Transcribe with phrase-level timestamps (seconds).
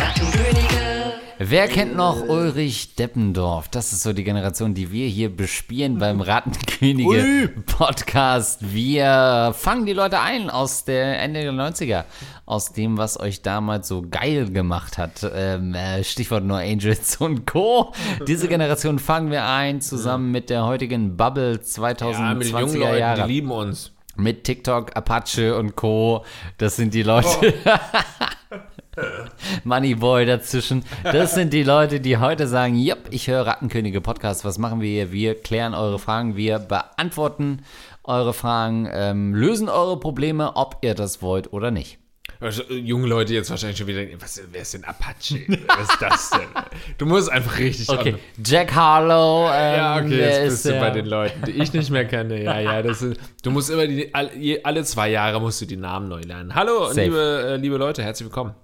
[0.00, 0.93] Achtung, Könige!
[1.38, 3.68] Wer kennt noch Ulrich Deppendorf?
[3.68, 8.60] Das ist so die Generation, die wir hier bespielen beim Rattenkönige Podcast.
[8.72, 12.04] Wir fangen die Leute ein aus der Ende der 90er,
[12.46, 15.28] aus dem, was euch damals so geil gemacht hat.
[15.34, 17.92] Ähm, äh, Stichwort No Angels und Co.
[18.28, 23.22] Diese Generation fangen wir ein, zusammen mit der heutigen Bubble 2020er Leuten, Jahre.
[23.22, 23.90] die lieben uns.
[24.16, 26.24] Mit TikTok, Apache und Co.
[26.58, 27.54] Das sind die Leute.
[29.64, 30.84] Moneyboy dazwischen.
[31.04, 34.44] Das sind die Leute, die heute sagen, jupp, ich höre Rattenkönige Podcast.
[34.44, 35.12] Was machen wir hier?
[35.12, 37.62] Wir klären eure Fragen, wir beantworten
[38.04, 41.98] eure Fragen, ähm, lösen eure Probleme, ob ihr das wollt oder nicht.
[42.40, 45.40] Also, äh, junge Leute jetzt wahrscheinlich schon wieder denken, was, wer ist denn Apache?
[45.66, 46.40] Was ist das denn?
[46.98, 49.48] Du musst einfach richtig Okay, Jack Harlow.
[49.52, 52.04] Ähm, Ja, okay, jetzt ist bist du der- bei den Leuten, die ich nicht mehr
[52.04, 52.42] kenne.
[52.42, 54.12] Ja, ja, das ist, du musst immer die,
[54.64, 56.54] alle zwei Jahre musst du die Namen neu lernen.
[56.54, 57.02] Hallo, Safe.
[57.04, 58.54] liebe, äh, liebe Leute, herzlich willkommen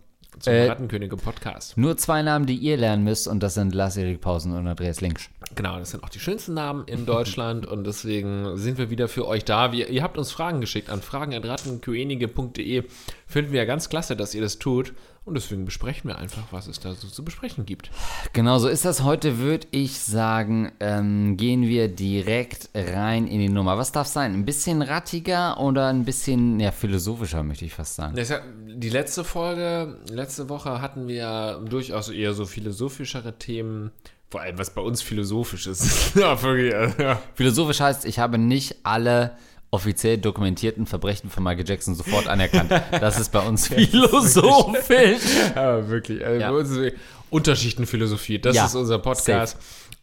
[0.41, 1.77] zum Äh, Rattenkönige Podcast.
[1.77, 5.28] Nur zwei Namen, die ihr lernen müsst, und das sind Lars-Erik Pausen und Andreas Linksch.
[5.55, 9.27] Genau, das sind auch die schönsten Namen in Deutschland und deswegen sind wir wieder für
[9.27, 9.72] euch da.
[9.72, 12.84] Wir, ihr habt uns Fragen geschickt an fragen.rattenköenige.de.
[13.27, 14.92] Finden wir ja ganz klasse, dass ihr das tut
[15.25, 17.91] und deswegen besprechen wir einfach, was es da so zu besprechen gibt.
[18.33, 19.03] Genau so ist das.
[19.03, 23.77] Heute würde ich sagen, ähm, gehen wir direkt rein in die Nummer.
[23.77, 24.33] Was darf sein?
[24.33, 28.17] Ein bisschen rattiger oder ein bisschen ja, philosophischer, möchte ich fast sagen.
[28.17, 33.91] Ja, die letzte Folge, letzte Woche hatten wir durchaus eher so philosophischere Themen,
[34.31, 36.15] vor allem was bei uns philosophisch ist.
[36.15, 37.21] ja, wirklich, ja.
[37.35, 39.37] Philosophisch heißt, ich habe nicht alle
[39.73, 42.71] offiziell dokumentierten Verbrechen von Michael Jackson sofort anerkannt.
[43.01, 45.23] Das ist bei uns philosophisch.
[45.55, 46.51] Aber wirklich, also Ja.
[46.51, 49.57] bei uns ist wirklich Unterschichtenphilosophie, das Ja, ist unser Podcast.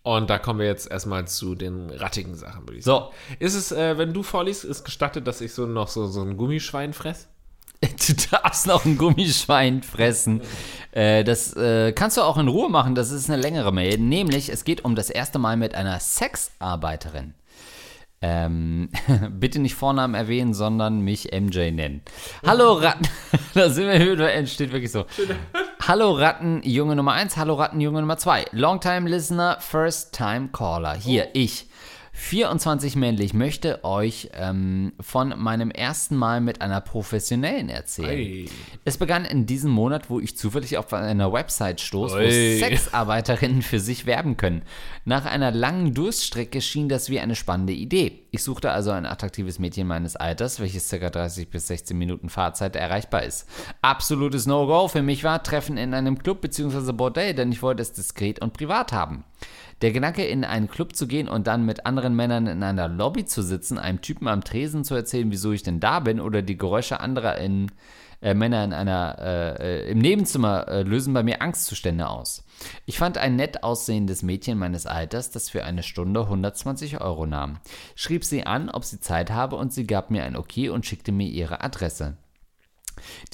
[0.03, 2.91] Und da kommen wir jetzt erstmal zu den rattigen Sachen, würde ich So.
[2.91, 3.11] sagen.
[3.39, 6.37] Ist es, äh, wenn du vorliest, ist gestattet, dass ich so noch so, so ein
[6.37, 7.27] Gummischwein fress?
[7.81, 10.41] Du darfst noch ein Gummischwein fressen.
[10.93, 12.95] Äh, das äh, kannst du auch in Ruhe machen.
[12.95, 13.97] Das ist eine längere Mail.
[13.99, 17.33] Nämlich, es geht um das erste Mal mit einer Sexarbeiterin.
[18.21, 18.89] Ähm,
[19.31, 22.01] bitte nicht Vornamen erwähnen, sondern mich MJ nennen.
[22.45, 23.07] Hallo Ratten.
[23.53, 25.05] da sind wir wieder, entsteht wirklich so.
[25.87, 28.47] Hallo Ratten, Junge Nummer 1, hallo Ratten, Junge Nummer 2.
[28.51, 30.95] Longtime Listener, First Time Caller.
[30.95, 31.66] Hier, ich.
[32.19, 38.09] 24 männlich möchte euch ähm, von meinem ersten Mal mit einer Professionellen erzählen.
[38.09, 38.45] Ei.
[38.85, 42.57] Es begann in diesem Monat, wo ich zufällig auf einer Website stoß, wo Ui.
[42.57, 44.63] Sexarbeiterinnen für sich werben können.
[45.05, 48.23] Nach einer langen Durststrecke schien das wie eine spannende Idee.
[48.31, 51.11] Ich suchte also ein attraktives Mädchen meines Alters, welches ca.
[51.11, 53.47] 30 bis 16 Minuten Fahrzeit erreichbar ist.
[53.83, 56.93] Absolutes No-Go für mich war Treffen in einem Club bzw.
[56.93, 59.23] Bordell, denn ich wollte es diskret und privat haben.
[59.81, 63.25] Der Gedanke, in einen Club zu gehen und dann mit anderen Männern in einer Lobby
[63.25, 66.57] zu sitzen, einem Typen am Tresen zu erzählen, wieso ich denn da bin, oder die
[66.57, 67.71] Geräusche anderer in,
[68.19, 72.43] äh, Männer in einer, äh, im Nebenzimmer äh, lösen bei mir Angstzustände aus.
[72.87, 77.59] Ich fand ein nett aussehendes Mädchen meines Alters, das für eine Stunde 120 Euro nahm.
[77.93, 81.11] Schrieb sie an, ob sie Zeit habe, und sie gab mir ein Okay und schickte
[81.11, 82.17] mir ihre Adresse.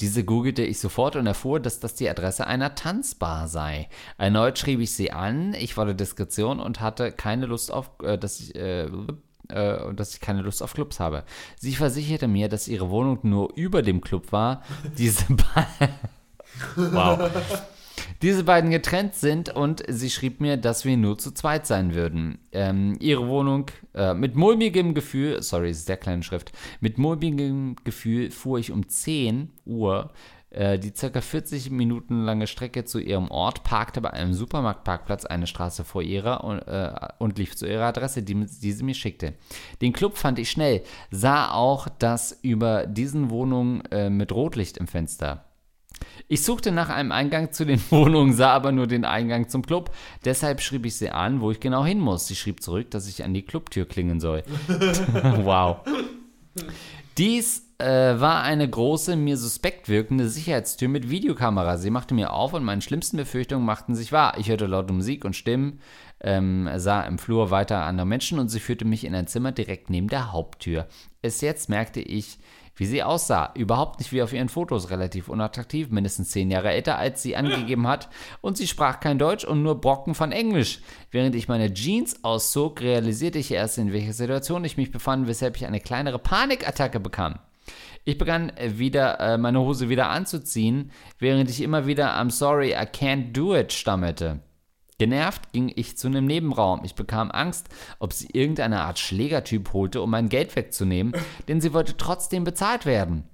[0.00, 3.88] Diese googelte ich sofort und erfuhr, dass das die Adresse einer Tanzbar sei.
[4.18, 8.40] Erneut schrieb ich sie an, ich wollte Diskretion und hatte keine Lust auf, äh, dass
[8.40, 8.84] ich, äh,
[9.48, 11.24] äh, dass ich keine Lust auf Clubs habe.
[11.58, 14.62] Sie versicherte mir, dass ihre Wohnung nur über dem Club war.
[14.96, 15.66] Diese ba
[16.76, 17.30] wow.
[18.22, 22.38] Diese beiden getrennt sind und sie schrieb mir, dass wir nur zu zweit sein würden.
[22.52, 28.58] Ähm, ihre Wohnung äh, mit mulmigem Gefühl, sorry, sehr kleine Schrift, mit mulmigem Gefühl fuhr
[28.58, 30.10] ich um 10 Uhr
[30.54, 35.46] äh, die circa 40 Minuten lange Strecke zu ihrem Ort, parkte bei einem Supermarktparkplatz eine
[35.46, 39.34] Straße vor ihrer und, äh, und lief zu ihrer Adresse, die, die sie mir schickte.
[39.82, 44.86] Den Club fand ich schnell, sah auch das über diesen Wohnungen äh, mit Rotlicht im
[44.86, 45.44] Fenster.
[46.28, 49.90] Ich suchte nach einem Eingang zu den Wohnungen, sah aber nur den Eingang zum Club.
[50.24, 52.26] Deshalb schrieb ich sie an, wo ich genau hin muss.
[52.26, 54.42] Sie schrieb zurück, dass ich an die Clubtür klingen soll.
[55.42, 55.78] wow.
[57.18, 61.76] Dies äh, war eine große, mir suspekt wirkende Sicherheitstür mit Videokamera.
[61.76, 64.38] Sie machte mir auf und meine schlimmsten Befürchtungen machten sich wahr.
[64.38, 65.80] Ich hörte laute Musik und Stimmen,
[66.20, 69.90] ähm, sah im Flur weiter andere Menschen und sie führte mich in ein Zimmer direkt
[69.90, 70.86] neben der Haupttür.
[71.22, 72.38] Erst jetzt merkte ich,
[72.76, 73.52] wie sie aussah.
[73.54, 77.86] Überhaupt nicht wie auf ihren Fotos, relativ unattraktiv, mindestens zehn Jahre älter, als sie angegeben
[77.86, 78.08] hat.
[78.40, 80.80] Und sie sprach kein Deutsch und nur Brocken von Englisch.
[81.10, 85.56] Während ich meine Jeans auszog, realisierte ich erst, in welcher Situation ich mich befand, weshalb
[85.56, 87.38] ich eine kleinere Panikattacke bekam.
[88.04, 92.72] Ich begann äh, wieder, äh, meine Hose wieder anzuziehen, während ich immer wieder I'm sorry,
[92.72, 94.40] I can't do it stammelte.
[94.98, 96.82] Genervt ging ich zu einem Nebenraum.
[96.84, 97.68] Ich bekam Angst,
[97.98, 101.14] ob sie irgendeine Art Schlägertyp holte, um mein Geld wegzunehmen,
[101.48, 103.24] denn sie wollte trotzdem bezahlt werden.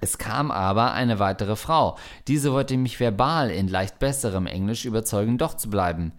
[0.00, 1.96] Es kam aber eine weitere Frau.
[2.28, 6.12] Diese wollte mich verbal in leicht besserem Englisch überzeugen, doch zu bleiben.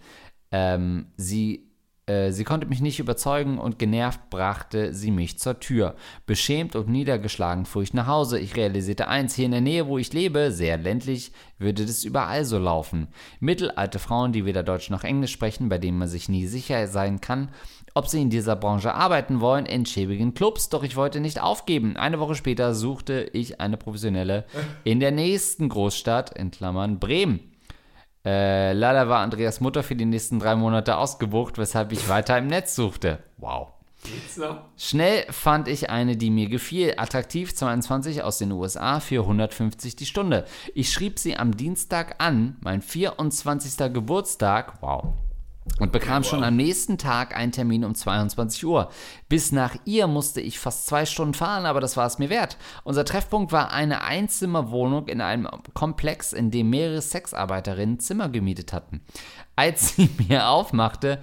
[0.52, 1.72] Ähm, sie
[2.08, 5.96] sie konnte mich nicht überzeugen und genervt brachte sie mich zur Tür.
[6.28, 8.40] Beschämt und niedergeschlagen fuhr ich nach Hause.
[8.40, 12.46] Ich realisierte eins, hier in der Nähe, wo ich lebe, sehr ländlich, würde das überall
[12.46, 13.08] so laufen.
[13.40, 17.22] Mittelalte Frauen, die weder Deutsch noch Englisch sprechen, bei denen man sich nie sicher sein
[17.22, 17.50] kann,
[17.96, 21.98] ob sie in dieser Branche arbeiten wollen, in schäbigen Clubs, doch ich wollte nicht aufgeben.
[21.98, 24.46] Eine Woche später suchte ich eine professionelle
[24.84, 27.55] in der nächsten Großstadt, in Klammern Bremen.
[28.26, 32.48] Äh, leider war Andreas Mutter für die nächsten drei Monate ausgebucht, weshalb ich weiter im
[32.48, 33.20] Netz suchte.
[33.38, 33.70] Wow.
[34.78, 36.94] Schnell fand ich eine, die mir gefiel.
[36.98, 40.46] Attraktiv 22 aus den USA für 150 die Stunde.
[40.74, 43.94] Ich schrieb sie am Dienstag an, mein 24.
[43.94, 44.82] Geburtstag.
[44.82, 45.25] Wow
[45.80, 46.30] und bekam wow.
[46.30, 48.90] schon am nächsten Tag einen Termin um 22 Uhr.
[49.28, 52.58] Bis nach ihr musste ich fast zwei Stunden fahren, aber das war es mir wert.
[52.84, 59.02] Unser Treffpunkt war eine Einzimmerwohnung in einem Komplex, in dem mehrere Sexarbeiterinnen Zimmer gemietet hatten.
[59.56, 61.20] Als sie mir aufmachte,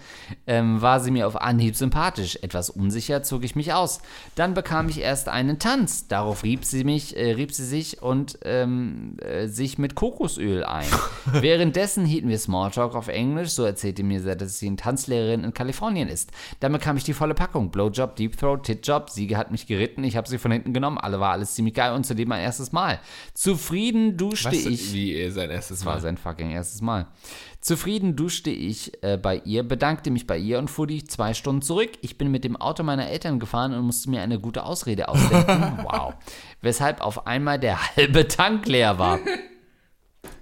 [0.46, 2.38] ähm, war sie mir auf Anhieb sympathisch.
[2.42, 4.00] Etwas unsicher zog ich mich aus.
[4.34, 6.08] Dann bekam ich erst einen Tanz.
[6.08, 10.86] Darauf rieb sie mich, äh, rieb sie sich und ähm, äh, sich mit Kokosöl ein.
[11.26, 13.50] Währenddessen hielten wir Smalltalk auf Englisch.
[13.50, 16.30] So erzählte mir sie, dass sie eine Tanzlehrerin in Kalifornien ist.
[16.60, 17.70] Dann bekam ich die volle Packung.
[17.70, 19.10] Blowjob, Deep Throat, Titjob.
[19.10, 20.04] Sie hat mich geritten.
[20.04, 20.96] Ich habe sie von hinten genommen.
[20.98, 22.98] Alle war alles ziemlich geil und zudem mein erstes Mal.
[23.34, 24.94] Zufrieden duschte Was, ich.
[24.94, 25.94] Wie sein erstes Mal?
[25.94, 27.06] Das war sein fucking erstes Mal.
[27.62, 31.62] Zufrieden duschte ich äh, bei ihr, bedankte mich bei ihr und fuhr die zwei Stunden
[31.62, 31.90] zurück.
[32.00, 35.78] Ich bin mit dem Auto meiner Eltern gefahren und musste mir eine gute Ausrede ausdenken.
[35.84, 36.14] wow.
[36.60, 39.20] Weshalb auf einmal der halbe Tank leer war.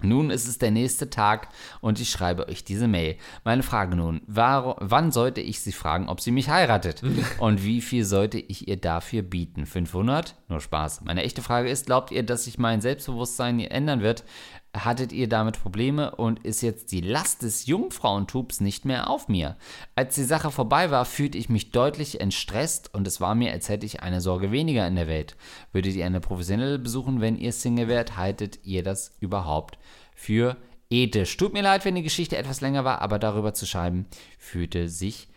[0.03, 1.49] Nun ist es der nächste Tag
[1.83, 3.17] und ich schreibe euch diese Mail.
[3.45, 7.03] Meine Frage nun, war, wann sollte ich sie fragen, ob sie mich heiratet?
[7.39, 9.67] Und wie viel sollte ich ihr dafür bieten?
[9.67, 10.37] 500?
[10.49, 11.03] Nur Spaß.
[11.03, 14.25] Meine echte Frage ist, glaubt ihr, dass sich mein Selbstbewusstsein ändern wird,
[14.75, 19.57] hattet ihr damit Probleme und ist jetzt die Last des Jungfrauentubs nicht mehr auf mir.
[19.97, 23.69] Als die Sache vorbei war, fühlte ich mich deutlich entstresst und es war mir, als
[23.69, 25.37] hätte ich eine Sorge weniger in der Welt.
[25.73, 28.17] Würdet ihr eine professionelle besuchen, wenn ihr Single wärt?
[28.17, 29.79] Haltet ihr das überhaupt
[30.15, 30.57] für
[30.89, 31.37] ethisch?
[31.37, 34.07] Tut mir leid, wenn die Geschichte etwas länger war, aber darüber zu schreiben,
[34.39, 35.29] fühlte sich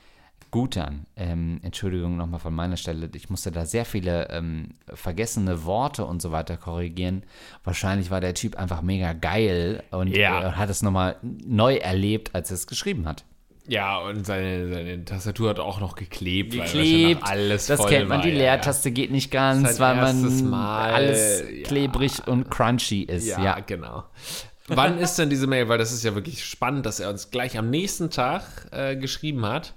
[0.53, 1.07] gut an.
[1.15, 3.09] Ähm, Entschuldigung nochmal von meiner Stelle.
[3.15, 7.23] Ich musste da sehr viele ähm, vergessene Worte und so weiter korrigieren.
[7.63, 10.49] Wahrscheinlich war der Typ einfach mega geil und ja.
[10.49, 13.25] äh, hat es nochmal neu erlebt, als er es geschrieben hat.
[13.67, 16.51] Ja, und seine, seine Tastatur hat auch noch geklebt.
[16.51, 18.93] Geklebt, alles Das kennt man, war, die Leertaste ja.
[18.93, 22.25] geht nicht ganz, weil man Mal, alles klebrig ja.
[22.31, 23.25] und crunchy ist.
[23.25, 24.03] Ja, ja, genau.
[24.67, 25.67] Wann ist denn diese Mail?
[25.67, 29.47] Weil das ist ja wirklich spannend, dass er uns gleich am nächsten Tag äh, geschrieben
[29.47, 29.73] hat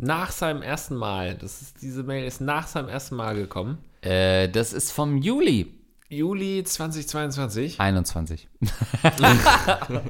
[0.00, 1.34] nach seinem ersten Mal.
[1.34, 3.78] Das ist, diese Mail ist nach seinem ersten Mal gekommen.
[4.00, 5.74] Äh, das ist vom Juli.
[6.08, 7.78] Juli 2022?
[7.78, 8.48] 21.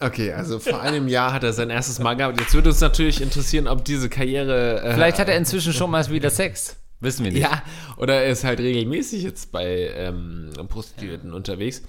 [0.00, 2.38] okay, also vor einem Jahr hat er sein erstes Mal gehabt.
[2.40, 4.82] Jetzt würde uns natürlich interessieren, ob diese Karriere.
[4.82, 6.76] Äh, Vielleicht hat er inzwischen schon mal wieder Sex.
[6.98, 7.40] Wissen wir nicht.
[7.42, 7.62] Ja,
[7.96, 11.36] oder er ist halt regelmäßig jetzt bei ähm, Prostituierten ja.
[11.36, 11.82] unterwegs.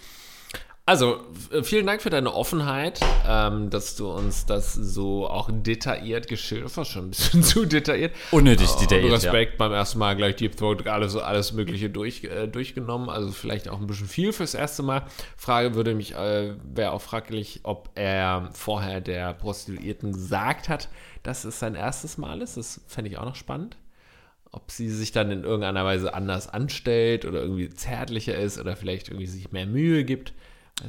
[0.84, 1.22] Also,
[1.62, 6.90] vielen Dank für deine Offenheit, ähm, dass du uns das so auch detailliert geschildert hast,
[6.90, 8.14] schon ein bisschen zu detailliert.
[8.32, 9.14] Unnötig detailliert.
[9.14, 9.58] Respekt ja.
[9.60, 13.80] beim ersten Mal gleich Deep Throat, alles, alles Mögliche durch, äh, durchgenommen, also vielleicht auch
[13.80, 15.04] ein bisschen viel fürs erste Mal.
[15.38, 20.90] Frage würde mich, äh, wäre auch fraglich, ob er vorher der Prostituierten gesagt hat,
[21.22, 22.58] dass es sein erstes Mal ist.
[22.58, 23.78] Das fände ich auch noch spannend
[24.54, 29.08] ob sie sich dann in irgendeiner Weise anders anstellt oder irgendwie zärtlicher ist oder vielleicht
[29.08, 30.34] irgendwie sich mehr Mühe gibt.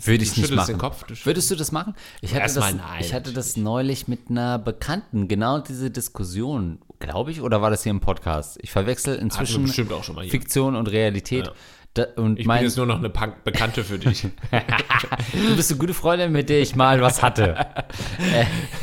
[0.05, 0.81] Würde ich nicht machen.
[1.25, 1.95] Würdest du das machen?
[2.21, 7.41] Ich hatte, das, ich hatte das neulich mit einer Bekannten, genau diese Diskussion, glaube ich,
[7.43, 8.59] oder war das hier im Podcast?
[8.63, 11.47] Ich verwechsel inzwischen Fiktion und Realität.
[11.47, 11.53] Ja.
[11.95, 14.23] Da, und ich mein, bin jetzt nur noch eine Punk Bekannte für dich.
[15.33, 17.67] du bist eine gute Freundin, mit der ich mal was hatte.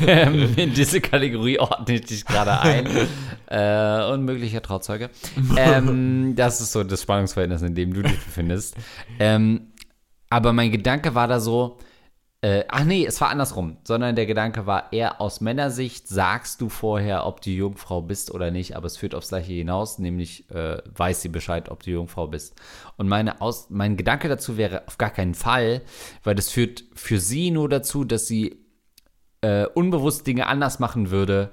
[0.06, 2.88] ähm, in diese Kategorie ordne ich dich gerade ein.
[3.48, 5.10] Äh, unmöglicher Trauzeuge.
[5.56, 8.76] Ähm, das ist so das Spannungsverhältnis, in dem du dich befindest.
[9.18, 9.69] Ähm,
[10.30, 11.78] aber mein Gedanke war da so,
[12.42, 16.70] äh, ach nee, es war andersrum, sondern der Gedanke war eher aus Männersicht, sagst du
[16.70, 20.78] vorher, ob du Jungfrau bist oder nicht, aber es führt aufs Gleiche hinaus, nämlich äh,
[20.96, 22.54] weiß sie Bescheid, ob du Jungfrau bist.
[22.96, 25.82] Und meine aus, mein Gedanke dazu wäre auf gar keinen Fall,
[26.24, 28.64] weil das führt für sie nur dazu, dass sie
[29.42, 31.52] äh, unbewusst Dinge anders machen würde,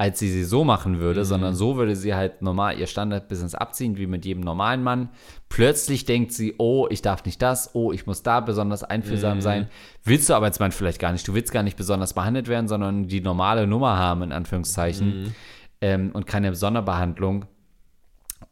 [0.00, 1.24] als sie sie so machen würde, Mhm.
[1.24, 5.08] sondern so würde sie halt normal ihr Standardbusiness abziehen, wie mit jedem normalen Mann.
[5.48, 9.42] Plötzlich denkt sie, oh, ich darf nicht das, oh, ich muss da besonders einfühlsam Mhm.
[9.42, 9.68] sein.
[10.04, 11.26] Willst du aber als Mann vielleicht gar nicht.
[11.26, 15.34] Du willst gar nicht besonders behandelt werden, sondern die normale Nummer haben, in Anführungszeichen, Mhm.
[15.80, 17.46] ähm, und keine Sonderbehandlung.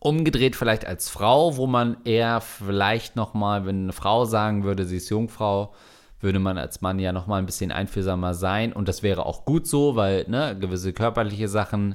[0.00, 4.84] Umgedreht vielleicht als Frau, wo man eher vielleicht noch mal, wenn eine Frau sagen würde,
[4.84, 5.72] sie ist Jungfrau,
[6.26, 9.44] würde man als Mann ja noch mal ein bisschen einfühlsamer sein und das wäre auch
[9.44, 11.94] gut so, weil ne, gewisse körperliche Sachen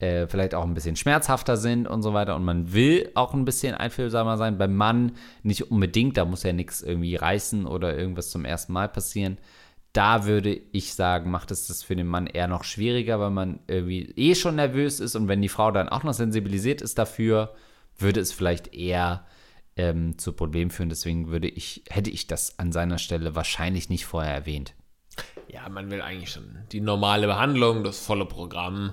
[0.00, 3.46] äh, vielleicht auch ein bisschen schmerzhafter sind und so weiter und man will auch ein
[3.46, 4.58] bisschen einfühlsamer sein.
[4.58, 5.12] Beim Mann
[5.42, 9.38] nicht unbedingt, da muss ja nichts irgendwie reißen oder irgendwas zum ersten Mal passieren.
[9.94, 13.60] Da würde ich sagen, macht es das für den Mann eher noch schwieriger, weil man
[13.66, 17.54] irgendwie eh schon nervös ist und wenn die Frau dann auch noch sensibilisiert ist dafür,
[17.96, 19.24] würde es vielleicht eher
[19.78, 20.90] ähm, zu Problemen führen.
[20.90, 24.74] Deswegen würde ich, hätte ich das an seiner Stelle wahrscheinlich nicht vorher erwähnt.
[25.48, 28.92] Ja, man will eigentlich schon die normale Behandlung, das volle Programm.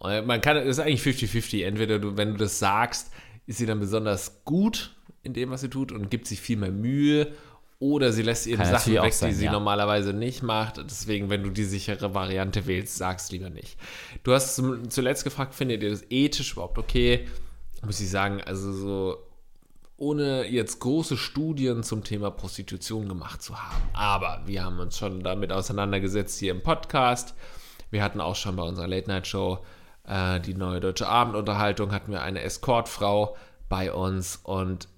[0.00, 1.64] Man kann, es ist eigentlich 50-50.
[1.64, 3.12] Entweder du, wenn du das sagst,
[3.46, 6.72] ist sie dann besonders gut in dem, was sie tut und gibt sich viel mehr
[6.72, 7.32] Mühe.
[7.78, 9.52] Oder sie lässt eben Sachen weg, sein, die sie ja.
[9.52, 10.78] normalerweise nicht macht.
[10.78, 13.76] Deswegen, wenn du die sichere Variante wählst, sag's lieber nicht.
[14.22, 17.28] Du hast zuletzt gefragt, findet ihr das ethisch überhaupt okay?
[17.84, 19.18] Muss ich sagen, also so
[20.02, 23.80] ohne jetzt große Studien zum Thema Prostitution gemacht zu haben.
[23.92, 27.36] Aber wir haben uns schon damit auseinandergesetzt hier im Podcast.
[27.92, 29.64] Wir hatten auch schon bei unserer Late-Night-Show
[30.08, 33.36] äh, die neue deutsche Abendunterhaltung, hatten wir eine Escortfrau
[33.68, 34.88] bei uns und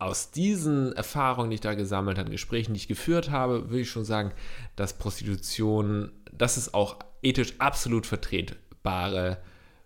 [0.00, 3.90] aus diesen Erfahrungen, die ich da gesammelt habe, Gesprächen, die ich geführt habe, würde ich
[3.90, 4.32] schon sagen,
[4.74, 9.38] dass Prostitution, dass es auch ethisch absolut vertretbare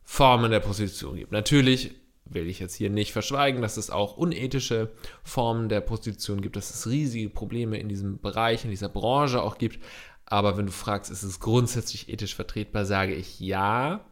[0.03, 1.33] Formen der Prostitution gibt.
[1.33, 1.95] Natürlich
[2.29, 4.91] will ich jetzt hier nicht verschweigen, dass es auch unethische
[5.23, 9.59] Formen der Prostitution gibt, dass es riesige Probleme in diesem Bereich, in dieser Branche auch
[9.59, 9.83] gibt.
[10.27, 14.05] Aber wenn du fragst, ist es grundsätzlich ethisch vertretbar, sage ich ja.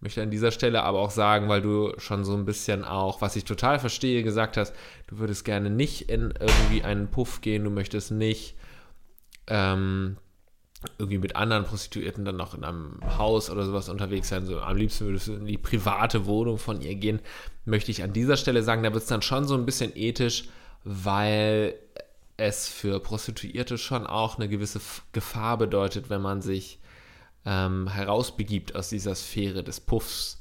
[0.00, 3.36] Möchte an dieser Stelle aber auch sagen, weil du schon so ein bisschen auch, was
[3.36, 4.74] ich total verstehe, gesagt hast,
[5.08, 8.56] du würdest gerne nicht in irgendwie einen Puff gehen, du möchtest nicht
[9.46, 10.16] ähm,
[10.98, 14.46] irgendwie mit anderen Prostituierten dann noch in einem Haus oder sowas unterwegs sein.
[14.46, 17.20] So, am liebsten würdest du in die private Wohnung von ihr gehen.
[17.64, 20.44] Möchte ich an dieser Stelle sagen, da wird es dann schon so ein bisschen ethisch,
[20.84, 21.74] weil
[22.38, 24.80] es für Prostituierte schon auch eine gewisse
[25.12, 26.78] Gefahr bedeutet, wenn man sich
[27.44, 30.40] ähm, herausbegibt aus dieser Sphäre des Puffs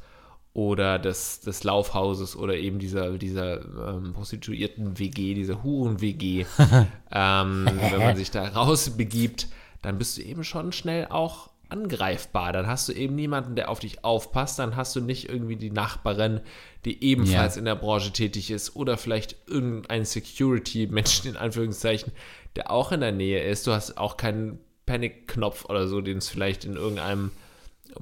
[0.53, 6.45] oder des, des Laufhauses oder eben dieser, dieser ähm, Prostituierten-WG, dieser Huren-WG.
[7.11, 9.47] ähm, wenn man sich da rausbegibt,
[9.81, 12.51] dann bist du eben schon schnell auch angreifbar.
[12.51, 14.57] Dann hast du eben niemanden, der auf dich aufpasst.
[14.59, 16.41] Dann hast du nicht irgendwie die Nachbarin,
[16.85, 17.59] die ebenfalls Ja.
[17.59, 22.11] in der Branche tätig ist oder vielleicht irgendein Security-Menschen in Anführungszeichen,
[22.55, 23.67] der auch in der Nähe ist.
[23.67, 27.31] Du hast auch keinen Panic-Knopf oder so, den es vielleicht in irgendeinem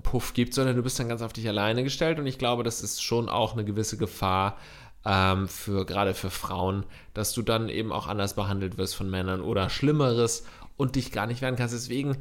[0.04, 2.82] Puff gibt, sondern du bist dann ganz auf dich alleine gestellt und ich glaube, das
[2.82, 4.58] ist schon auch eine gewisse Gefahr
[5.06, 9.42] ähm, für gerade für Frauen, dass du dann eben auch anders behandelt wirst von Männern
[9.42, 10.46] oder Schlimmeres
[10.78, 11.74] und dich gar nicht wehren kannst.
[11.74, 12.18] Deswegen,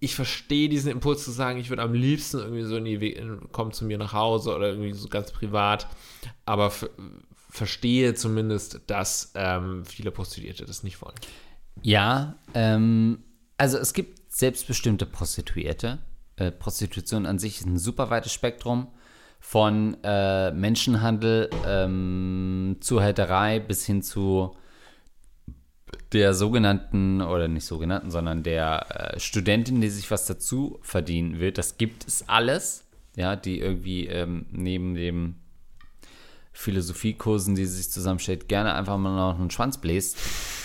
[0.00, 3.38] ich verstehe diesen Impuls zu sagen, ich würde am liebsten irgendwie so in die We
[3.52, 5.86] komm zu mir nach Hause oder irgendwie so ganz privat,
[6.44, 6.72] aber
[7.48, 11.14] verstehe zumindest, dass ähm, viele Prostituierte das nicht wollen.
[11.82, 13.22] Ja, ähm,
[13.58, 15.98] also es gibt selbstbestimmte Prostituierte.
[16.36, 18.88] Äh, Prostitution an sich ist ein super weites Spektrum
[19.38, 24.56] von äh, Menschenhandel, ähm, Zuhälterei bis hin zu
[26.12, 31.52] der sogenannten, oder nicht sogenannten, sondern der äh, Studentin, die sich was dazu verdienen will.
[31.52, 32.84] Das gibt es alles,
[33.16, 35.36] ja, die irgendwie ähm, neben dem
[36.52, 40.18] Philosophiekursen, die sie sich zusammenstellt, gerne einfach mal noch einen Schwanz bläst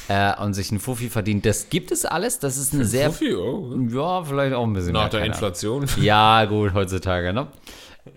[0.09, 1.45] äh, und sich einen Fuffi verdient.
[1.45, 2.39] Das gibt es alles.
[2.39, 3.11] Das ist eine sehr.
[3.11, 3.73] Fuffi, oh.
[3.89, 5.49] Ja, vielleicht auch ein bisschen Nach mehr, der keine Ahnung.
[5.49, 5.85] Inflation.
[6.03, 7.47] Ja, gut, heutzutage, ne?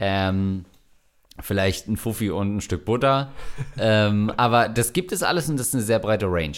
[0.01, 0.65] Ähm,
[1.41, 3.33] vielleicht ein Fuffi und ein Stück Butter.
[3.79, 6.57] ähm, aber das gibt es alles und das ist eine sehr breite Range.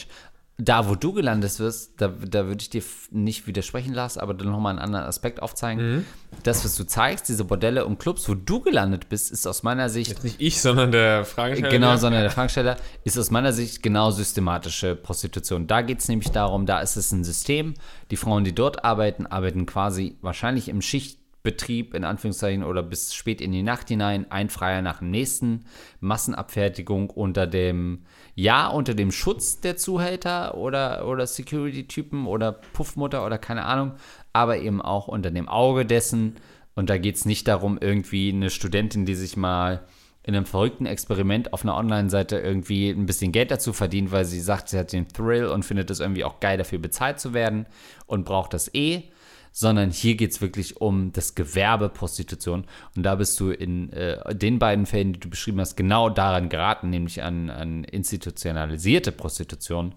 [0.58, 4.50] Da, wo du gelandet wirst, da, da würde ich dir nicht widersprechen, Lars, aber dann
[4.50, 6.04] nochmal einen anderen Aspekt aufzeigen.
[6.42, 9.88] Das, was du zeigst, diese Bordelle und Clubs, wo du gelandet bist, ist aus meiner
[9.88, 11.70] Sicht Jetzt nicht ich, sondern der Fragesteller.
[11.70, 15.66] Genau, sondern der Fragesteller ist aus meiner Sicht genau systematische Prostitution.
[15.66, 17.74] Da geht es nämlich darum, da ist es ein System.
[18.10, 23.40] Die Frauen, die dort arbeiten, arbeiten quasi wahrscheinlich im Schichtbetrieb, in Anführungszeichen, oder bis spät
[23.40, 25.64] in die Nacht hinein, ein Freier nach dem nächsten,
[26.00, 33.38] Massenabfertigung unter dem, ja, unter dem Schutz der Zuhälter oder, oder Security-Typen oder Puffmutter oder
[33.38, 33.92] keine Ahnung,
[34.32, 36.36] aber eben auch unter dem Auge dessen.
[36.74, 39.84] Und da geht es nicht darum, irgendwie eine Studentin, die sich mal
[40.24, 44.40] in einem verrückten Experiment auf einer Online-Seite irgendwie ein bisschen Geld dazu verdient, weil sie
[44.40, 47.66] sagt, sie hat den Thrill und findet es irgendwie auch geil, dafür bezahlt zu werden
[48.06, 49.10] und braucht das eh,
[49.52, 52.64] sondern hier geht es wirklich um das Gewerbe Prostitution.
[52.96, 56.48] Und da bist du in äh, den beiden Fällen, die du beschrieben hast, genau daran
[56.48, 59.94] geraten, nämlich an, an institutionalisierte Prostitution.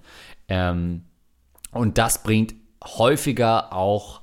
[0.49, 1.05] Ähm,
[1.71, 4.21] und das bringt häufiger auch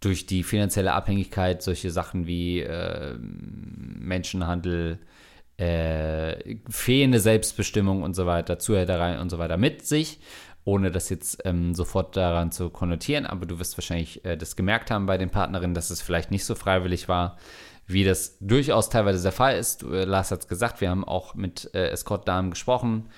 [0.00, 5.00] durch die finanzielle Abhängigkeit solche Sachen wie äh, Menschenhandel,
[5.56, 10.20] äh, fehlende Selbstbestimmung und so weiter, Zuhälterei und so weiter mit sich,
[10.68, 13.24] ohne das jetzt ähm, sofort daran zu konnotieren.
[13.24, 16.44] Aber du wirst wahrscheinlich äh, das gemerkt haben bei den Partnerinnen, dass es vielleicht nicht
[16.44, 17.38] so freiwillig war,
[17.86, 19.82] wie das durchaus teilweise der Fall ist.
[19.82, 23.08] Äh, Lars hat es gesagt, wir haben auch mit äh, Escort-Damen gesprochen,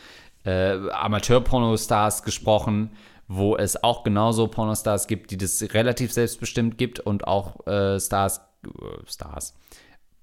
[0.44, 2.92] äh, Amateur-Pornostars gesprochen,
[3.26, 8.42] wo es auch genauso Pornostars gibt, die das relativ selbstbestimmt gibt und auch äh, Stars,
[8.64, 9.56] äh, Stars,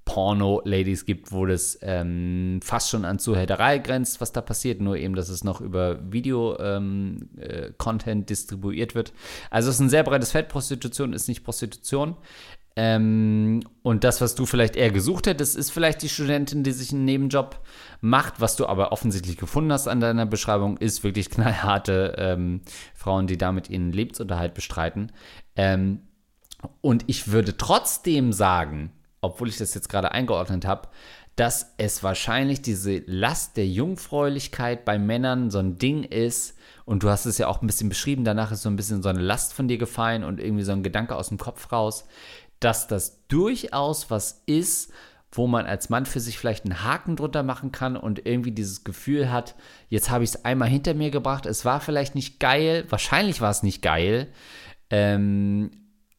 [0.08, 5.16] Porno-Ladies gibt, wo das ähm, fast schon an Zuhälterei grenzt, was da passiert, nur eben,
[5.16, 9.12] dass es noch über Video-Content ähm, äh, distribuiert wird.
[9.52, 10.48] Also es ist ein sehr breites Feld.
[10.48, 12.16] Prostitution ist nicht Prostitution.
[12.78, 16.94] Ähm, und das, was du vielleicht eher gesucht hättest, ist vielleicht die Studentin, die sich
[16.94, 17.60] einen Nebenjob
[18.00, 18.40] macht.
[18.40, 22.62] Was du aber offensichtlich gefunden hast an deiner Beschreibung, ist wirklich knallharte ähm,
[22.96, 25.12] Frauen, die damit ihren Lebensunterhalt bestreiten.
[25.58, 26.00] Ähm,
[26.80, 28.94] und ich würde trotzdem sagen,
[29.28, 30.90] obwohl ich das jetzt gerade eingeordnet habe,
[31.38, 36.58] dass es wahrscheinlich diese Last der Jungfräulichkeit bei Männern so ein Ding ist.
[36.84, 39.10] Und du hast es ja auch ein bisschen beschrieben, danach ist so ein bisschen so
[39.10, 42.08] eine Last von dir gefallen und irgendwie so ein Gedanke aus dem Kopf raus,
[42.60, 44.92] dass das durchaus was ist,
[45.32, 48.84] wo man als Mann für sich vielleicht einen Haken drunter machen kann und irgendwie dieses
[48.84, 49.56] Gefühl hat,
[49.90, 53.52] jetzt habe ich es einmal hinter mir gebracht, es war vielleicht nicht geil, wahrscheinlich war
[53.52, 54.30] es nicht geil,
[54.90, 55.70] ähm,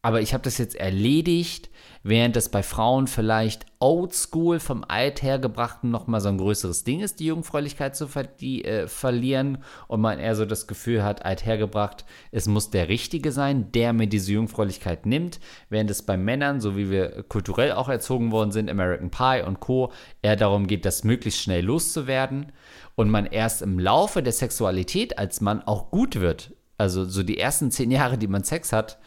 [0.03, 1.71] aber ich habe das jetzt erledigt
[2.03, 7.27] während das bei Frauen vielleicht oldschool vom Althergebrachten nochmal so ein größeres Ding ist, die
[7.27, 12.47] Jungfräulichkeit zu ver die, äh, verlieren und man eher so das Gefühl hat, althergebracht, es
[12.47, 15.39] muss der Richtige sein, der mir diese Jungfräulichkeit nimmt,
[15.69, 19.61] während es bei Männern, so wie wir kulturell auch erzogen worden sind, American Pie und
[19.61, 22.53] Co., eher darum geht, das möglichst schnell loszuwerden
[22.97, 26.53] und man erst im Laufe der Sexualität als Mann auch gut wird.
[26.79, 28.99] Also so die ersten zehn Jahre, die man Sex hat,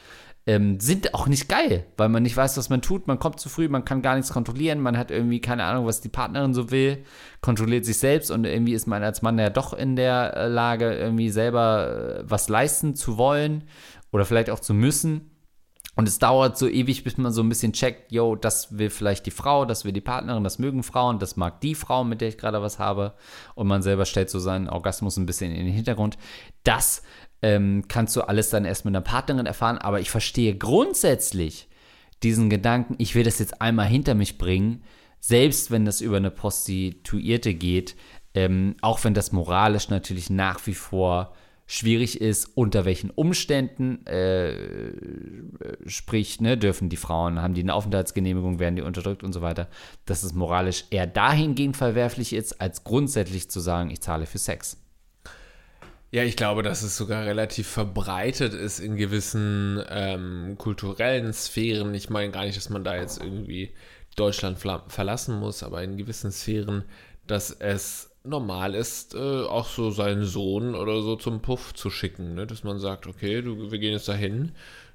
[0.48, 3.08] ähm, sind auch nicht geil, weil man nicht weiß, was man tut.
[3.08, 6.02] Man kommt zu früh, man kann gar nichts kontrollieren, man hat irgendwie keine Ahnung, was
[6.02, 7.04] die Partnerin so will,
[7.42, 10.94] kontrolliert sich selbst und irgendwie ist man als Mann ja doch in der äh, Lage,
[10.94, 13.66] irgendwie selber äh, was leisten zu wollen
[14.12, 15.28] oder vielleicht auch zu müssen.
[15.96, 19.26] Und es dauert so ewig, bis man so ein bisschen checkt, yo, das will vielleicht
[19.26, 22.30] die Frau, das will die Partnerin, das mögen Frauen, das mag die Frau, mit der
[22.30, 23.14] ich gerade was habe.
[23.56, 26.18] Und man selber stellt so seinen Orgasmus ein bisschen in den Hintergrund.
[26.64, 27.04] Das
[27.42, 29.78] ähm, kannst du alles dann erst mit einer Partnerin erfahren.
[29.78, 31.68] Aber ich verstehe grundsätzlich
[32.24, 34.84] diesen Gedanken, ich will das jetzt einmal hinter mich bringen,
[35.20, 37.96] selbst wenn das über eine Prostituierte geht,
[38.34, 41.34] ähm, auch wenn das moralisch natürlich nach wie vor
[41.68, 44.54] schwierig ist, unter welchen Umständen, äh,
[45.86, 49.70] sprich, ne, dürfen die Frauen, haben die eine Aufenthaltsgenehmigung, werden die unterdrückt und so weiter,
[50.06, 54.82] dass es moralisch eher dahingehend verwerflich ist, als grundsätzlich zu sagen, ich zahle für Sex.
[56.12, 61.94] Ja, ich glaube, dass es sogar relativ verbreitet ist in gewissen ähm, kulturellen Sphären.
[61.94, 63.72] Ich meine gar nicht, dass man da jetzt irgendwie
[64.18, 66.84] Deutschland verlassen muss, aber in gewissen Sphären,
[67.28, 72.36] dass es normal ist, äh, auch so seinen Sohn oder so zum Puff zu schicken.
[72.36, 72.46] Ne?
[72.46, 74.52] Dass man sagt, okay, du, wir gehen jetzt dahin.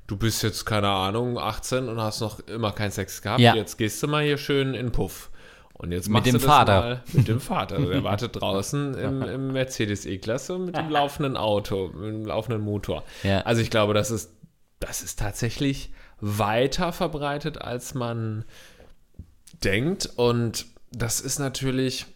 [0.07, 3.41] Du bist jetzt, keine Ahnung, 18 und hast noch immer keinen Sex gehabt.
[3.41, 3.55] Ja.
[3.57, 5.31] Jetzt gehst du mal hier schön in Puff.
[5.79, 7.03] Und jetzt mit dem Vater.
[7.13, 7.79] mit dem Vater.
[7.79, 13.05] Der wartet draußen im, im Mercedes E-Klasse mit dem laufenden Auto, mit dem laufenden Motor.
[13.23, 13.41] Ja.
[13.43, 14.31] Also ich glaube, das ist,
[14.81, 18.45] das ist tatsächlich weiter verbreitet, als man
[19.65, 20.09] denkt.
[20.17, 22.07] Und das ist natürlich,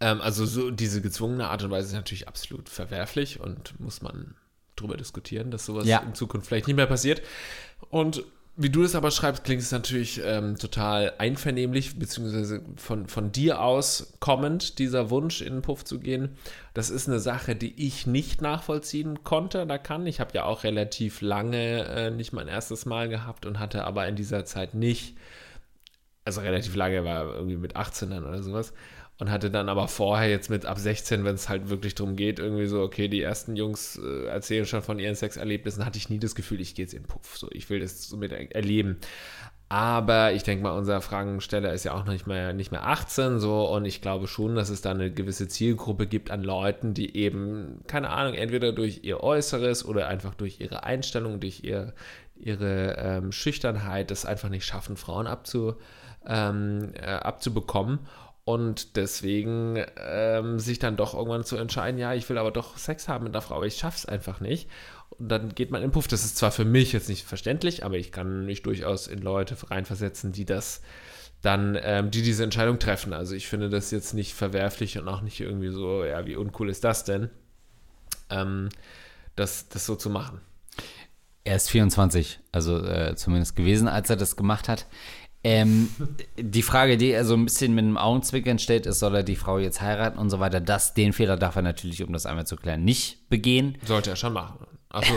[0.00, 4.36] ähm, also so diese gezwungene Art und Weise ist natürlich absolut verwerflich und muss man
[4.74, 5.98] drüber diskutieren, dass sowas ja.
[5.98, 7.20] in Zukunft vielleicht nicht mehr passiert.
[7.90, 8.24] Und
[8.60, 13.60] wie du das aber schreibst, klingt es natürlich ähm, total einvernehmlich, beziehungsweise von, von dir
[13.60, 16.36] aus kommend, dieser Wunsch, in den Puff zu gehen.
[16.74, 20.08] Das ist eine Sache, die ich nicht nachvollziehen konnte oder kann.
[20.08, 24.08] Ich habe ja auch relativ lange äh, nicht mein erstes Mal gehabt und hatte aber
[24.08, 25.16] in dieser Zeit nicht,
[26.24, 28.72] also relativ lange war irgendwie mit 18 dann oder sowas,
[29.18, 32.38] und hatte dann aber vorher jetzt mit ab 16, wenn es halt wirklich darum geht,
[32.38, 36.20] irgendwie so, okay, die ersten Jungs äh, erzählen schon von ihren Sexerlebnissen, hatte ich nie
[36.20, 38.98] das Gefühl, ich gehe jetzt in den Puff, so, ich will das so mit erleben.
[39.70, 43.68] Aber ich denke mal, unser Fragensteller ist ja auch nicht mehr, nicht mehr 18 so
[43.68, 47.82] und ich glaube schon, dass es da eine gewisse Zielgruppe gibt an Leuten, die eben,
[47.86, 51.92] keine Ahnung, entweder durch ihr Äußeres oder einfach durch ihre Einstellung, durch ihr,
[52.36, 55.74] ihre ähm, Schüchternheit das einfach nicht schaffen, Frauen abzu,
[56.26, 57.98] ähm, äh, abzubekommen
[58.48, 63.06] und deswegen ähm, sich dann doch irgendwann zu entscheiden, ja, ich will aber doch Sex
[63.06, 64.70] haben mit einer Frau, aber ich schaff's einfach nicht.
[65.10, 66.08] Und dann geht man in Puff.
[66.08, 69.54] Das ist zwar für mich jetzt nicht verständlich, aber ich kann mich durchaus in Leute
[69.68, 70.80] reinversetzen, die das
[71.42, 73.12] dann, ähm, die diese Entscheidung treffen.
[73.12, 76.70] Also ich finde das jetzt nicht verwerflich und auch nicht irgendwie so, ja, wie uncool
[76.70, 77.28] ist das denn,
[78.30, 78.70] ähm,
[79.36, 80.40] das, das so zu machen.
[81.44, 84.86] Er ist 24, also äh, zumindest gewesen, als er das gemacht hat.
[85.44, 85.88] Ähm,
[86.36, 89.36] die Frage, die er so ein bisschen mit einem Augenzwinkern stellt, ist, soll er die
[89.36, 90.60] Frau jetzt heiraten und so weiter.
[90.60, 93.78] Das, den Fehler darf er natürlich, um das einmal zu klären, nicht begehen.
[93.84, 94.66] Sollte er schon machen.
[94.90, 95.14] Achso.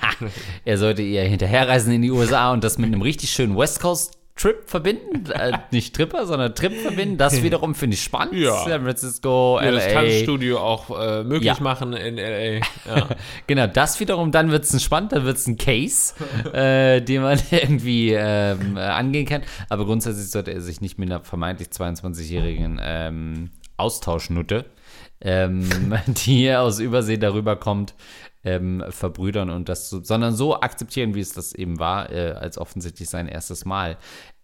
[0.64, 4.19] er sollte ihr hinterherreisen in die USA und das mit einem richtig schönen West Coast
[4.40, 5.30] Trip verbinden.
[5.30, 7.18] Äh, nicht Tripper, sondern Trip verbinden.
[7.18, 8.34] Das wiederum finde ich spannend.
[8.34, 8.64] Ja.
[8.64, 9.76] San Francisco, ja, LA.
[9.76, 11.56] das Tanzstudio auch äh, möglich Ja.
[11.60, 12.64] machen in L.A.
[12.88, 13.08] Ja.
[13.46, 16.14] Genau, das wiederum, dann wird es ein spannend, dann wird es ein Case,
[16.52, 19.42] äh, den man irgendwie ähm, äh, angehen kann.
[19.68, 23.50] Aber grundsätzlich sollte er sich nicht mit einer vermeintlich 22-jährigen ähm,
[23.80, 24.66] Austauschnutte,
[25.20, 25.68] ähm,
[26.06, 27.94] die aus Übersee darüber kommt,
[28.44, 32.58] ähm, verbrüdern und das so, sondern so akzeptieren, wie es das eben war, äh, als
[32.58, 33.98] offensichtlich sein erstes Mal.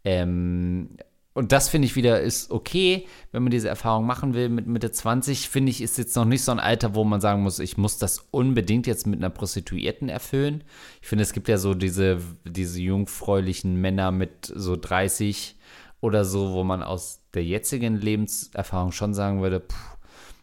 [0.05, 0.97] Ähm,
[1.37, 4.49] und das finde ich wieder ist okay, wenn man diese Erfahrung machen will.
[4.49, 7.43] Mit Mitte 20 finde ich ist jetzt noch nicht so ein Alter, wo man sagen
[7.43, 10.65] muss, ich muss das unbedingt jetzt mit einer Prostituierten erfüllen.
[11.03, 15.57] Ich finde, es gibt ja so diese, diese jungfräulichen Männer mit so 30
[16.01, 19.75] oder so, wo man aus der jetzigen Lebenserfahrung schon sagen würde, puh,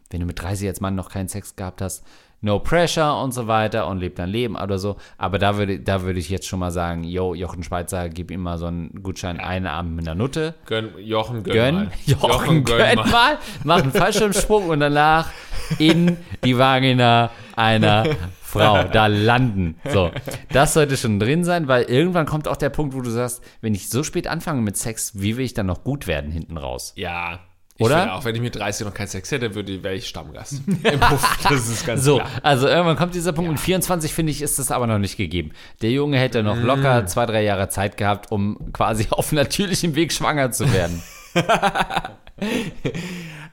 [0.10, 2.04] wenn du mit 30 als Mann noch keinen Sex gehabt hast,
[2.44, 4.98] no pressure und so weiter und lebt dein Leben oder so.
[5.18, 8.42] Aber da würde, da würde ich jetzt schon mal sagen, yo, Jochen Schweizer, gib ihm
[8.42, 10.54] mal so einen Gutschein, einen Abend mit einer Nutte.
[10.66, 11.92] Gönn, Jochen, gönn, Gönn, mal.
[12.06, 13.38] Jochen, gönn mal.
[13.64, 15.32] mach einen Fallschirmsprung und danach
[15.80, 18.06] in die Vagina einer
[18.42, 19.76] Frau, da landen.
[19.90, 20.12] So,
[20.52, 23.74] das sollte schon drin sein, weil irgendwann kommt auch der Punkt, wo du sagst, wenn
[23.74, 26.94] ich so spät anfange mit Sex, wie will ich dann noch gut werden hinten raus?
[26.96, 27.40] Ja.
[27.76, 28.00] Ich Oder?
[28.02, 30.62] Finde, auch wenn ich mit 30 noch keinen Sex hätte, würde, wäre ich Stammgast.
[30.84, 32.30] Im Puff, das ist ganz So, klar.
[32.44, 35.54] also irgendwann kommt dieser Punkt und 24 finde ich, ist das aber noch nicht gegeben.
[35.82, 40.14] Der Junge hätte noch locker zwei, drei Jahre Zeit gehabt, um quasi auf natürlichem Weg
[40.14, 41.02] schwanger zu werden.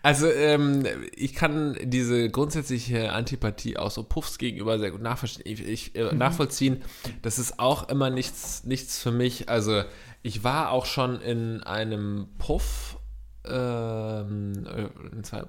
[0.02, 5.42] Also, ähm, ich kann diese grundsätzliche Antipathie auch so Puffs gegenüber sehr gut nachvollziehen.
[5.44, 6.82] Ich, ich, äh, nachvollziehen.
[7.20, 9.50] Das ist auch immer nichts, nichts für mich.
[9.50, 9.82] Also,
[10.22, 12.96] ich war auch schon in einem Puff.
[13.44, 15.44] Ähm, äh, in zwei,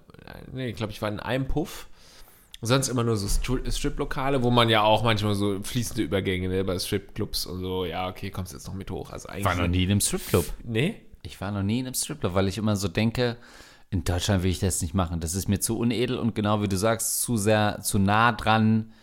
[0.51, 1.87] nee, ich glaube, ich war in einem Puff.
[2.63, 6.63] Sonst immer nur so Stri- Strip-Lokale, wo man ja auch manchmal so fließende Übergänge ne,
[6.63, 9.09] bei Strip-Clubs und so, ja, okay, kommst jetzt noch mit hoch.
[9.09, 9.39] Also eigentlich.
[9.39, 10.45] Ich war noch nie in einem Stripclub.
[10.63, 11.01] Nee?
[11.23, 13.37] Ich war noch nie in einem Stripclub, weil ich immer so denke,
[13.89, 15.19] in Deutschland will ich das nicht machen.
[15.19, 18.93] Das ist mir zu unedel und genau wie du sagst, zu sehr, zu nah dran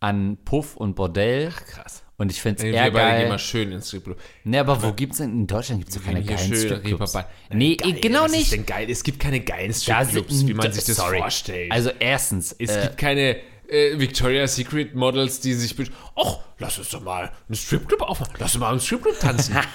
[0.00, 1.50] an Puff und Bordell.
[1.50, 2.02] Krass.
[2.22, 3.28] Und ich finde es Nee, eher wir geil.
[3.28, 4.16] mal schön ins Stripclub.
[4.44, 5.30] Ne, aber wo gibt's denn?
[5.32, 7.18] In Deutschland gibt's doch keine geilen Stripclubs.
[7.50, 8.42] Nee, Geil, genau was nicht.
[8.42, 8.88] Ist denn geil?
[8.88, 11.18] Es gibt keine geilen Stripclubs, wie man sich das sorry.
[11.18, 11.72] vorstellt.
[11.72, 13.38] Also erstens, es äh, gibt keine
[13.72, 15.74] äh, Victoria's Secret Models, die sich
[16.16, 18.34] ach, lass uns doch mal einen Stripclub aufmachen.
[18.38, 19.56] Lass uns mal im Stripclub tanzen.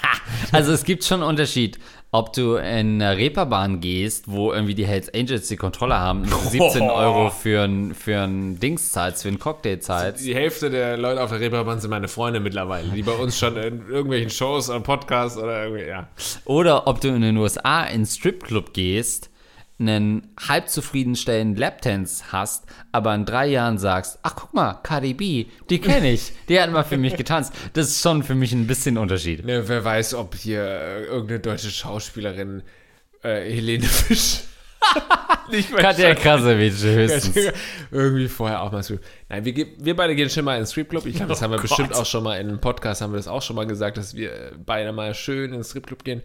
[0.52, 1.78] Also es gibt schon einen Unterschied,
[2.10, 6.50] ob du in eine Reeperbahn gehst, wo irgendwie die Hells Angels die Kontrolle haben, und
[6.50, 10.24] 17 Euro für ein, für ein Dings zahlst, für einen Cocktail zahlst.
[10.24, 13.56] die Hälfte der Leute auf der Reeperbahn sind meine Freunde mittlerweile, die bei uns schon
[13.56, 16.08] in irgendwelchen Shows und Podcasts oder irgendwie, ja.
[16.44, 19.27] Oder ob du in den USA in einen Stripclub gehst,
[19.78, 25.46] einen halb zufriedenstellenden Lapdance hast, aber in drei Jahren sagst, ach guck mal, Cardi B,
[25.70, 27.52] die kenne ich, die hat mal für mich getanzt.
[27.74, 29.44] Das ist schon für mich ein bisschen Unterschied.
[29.44, 32.62] Ne, wer weiß, ob hier äh, irgendeine deutsche Schauspielerin
[33.22, 34.42] äh, Helene Fisch
[35.50, 37.52] nicht mehr Katja Krasowitsch höchstens.
[37.90, 39.00] Irgendwie vorher auch mal Strip.
[39.28, 41.06] Nein, wir, wir beide gehen schon mal in den Stripclub.
[41.06, 42.00] Ich glaube, das haben wir Oh bestimmt Gott.
[42.00, 44.32] auch schon mal in einem Podcast, haben wir das auch schon mal gesagt, dass wir
[44.32, 46.22] äh, beide mal schön in den Stripclub gehen.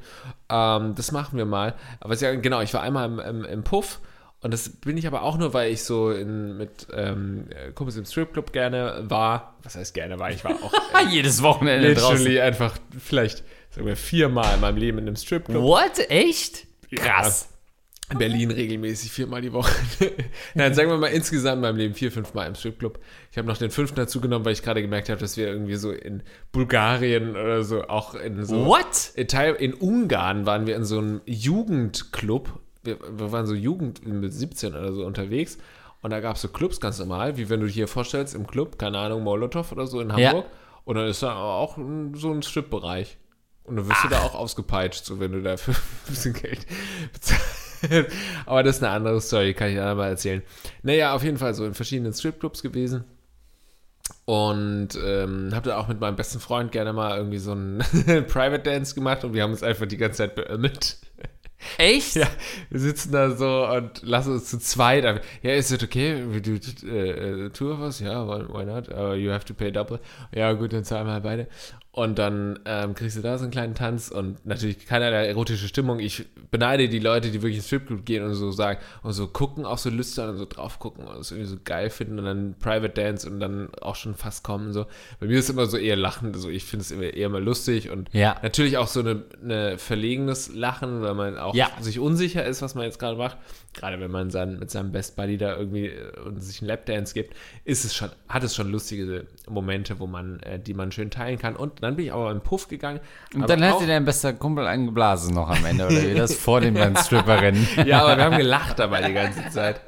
[0.49, 1.75] Ähm, das machen wir mal.
[1.99, 3.99] Aber ja, genau, ich war einmal im, im, im Puff
[4.41, 8.03] und das bin ich aber auch nur, weil ich so in, mit ähm, Kumpels im
[8.05, 9.57] Stripclub gerne war.
[9.63, 10.31] Was heißt gerne war?
[10.31, 12.17] Ich war auch äh, Jedes Wochenende draußen.
[12.17, 15.63] literally einfach vielleicht sagen wir viermal in meinem Leben in einem Stripclub.
[15.63, 15.99] What?
[16.09, 16.67] Echt?
[16.93, 17.49] Krass.
[18.11, 19.73] In Berlin regelmäßig viermal die Woche.
[20.55, 22.99] Nein, sagen wir mal insgesamt in meinem Leben vier, fünfmal im Stripclub.
[23.31, 25.75] Ich habe noch den fünften dazu genommen, weil ich gerade gemerkt habe, dass wir irgendwie
[25.75, 28.65] so in Bulgarien oder so auch in so.
[28.65, 29.11] What?
[29.15, 32.59] In, Teil, in Ungarn waren wir in so einem Jugendclub.
[32.83, 35.57] Wir, wir waren so Jugend mit 17 oder so unterwegs.
[36.01, 38.45] Und da gab es so Clubs ganz normal, wie wenn du dir hier vorstellst, im
[38.45, 40.29] Club, keine Ahnung, Molotow oder so in Ja.
[40.29, 40.45] Hamburg.
[40.83, 41.77] Und dann ist da auch
[42.13, 43.17] so ein Strip-Bereich.
[43.63, 45.77] Und dann wirst du da auch ausgepeitscht, so wenn du da für ein
[46.09, 46.65] bisschen Geld
[47.13, 47.52] bezahlst.
[48.45, 50.41] Aber das ist eine andere Story, kann ich dann mal erzählen.
[50.83, 53.03] Naja, auf jeden Fall so in verschiedenen Stripclubs gewesen.
[54.25, 57.79] Und ähm, habe da auch mit meinem besten Freund gerne mal irgendwie so einen
[58.27, 60.97] Private Dance gemacht und wir haben uns einfach die ganze Zeit beömmelt.
[61.77, 62.15] Echt?
[62.15, 62.27] Ja,
[62.69, 65.05] wir sitzen da so und lassen uns zu zweit.
[65.05, 66.21] ab- Ja, ist it okay?
[66.27, 67.99] We do uh, two of us?
[68.01, 68.89] Ja, why, why not?
[68.89, 69.99] Uh, you have to pay double.
[70.35, 71.47] Ja, gut, dann zahlen wir halt beide.
[71.95, 75.99] Und dann ähm, kriegst du da so einen kleinen Tanz und natürlich keinerlei erotische Stimmung.
[75.99, 79.63] Ich beneide die Leute, die wirklich ins Stripclub gehen und so sagen und so gucken,
[79.63, 82.55] auch so lüstern und so drauf gucken und es irgendwie so geil finden und dann
[82.57, 84.73] Private Dance und dann auch schon fast kommen.
[84.73, 84.87] So.
[85.19, 86.33] Bei mir ist es immer so eher Lachen.
[86.33, 88.37] Also ich finde es immer eher mal lustig und Ja.
[88.41, 91.69] natürlich auch so eine, eine verlegenes Lachen, weil man auch Ja.
[91.79, 93.37] sich unsicher ist, was man jetzt gerade macht.
[93.75, 97.13] Gerade wenn man sein, mit seinem Best Buddy da irgendwie äh, und sich einen Lapdance
[97.13, 101.11] gibt, ist es schon, hat es schon lustige Momente, wo man, äh, die man schön
[101.11, 101.55] teilen kann.
[101.55, 102.99] Und dann bin ich aber im Puff gegangen.
[103.33, 106.33] Und dann hat dir dein bester Kumpel einen geblasen noch am Ende, oder wie das
[106.33, 107.67] vor den beiden Stripperinnen.
[107.85, 109.81] Ja, aber wir haben gelacht dabei die ganze Zeit.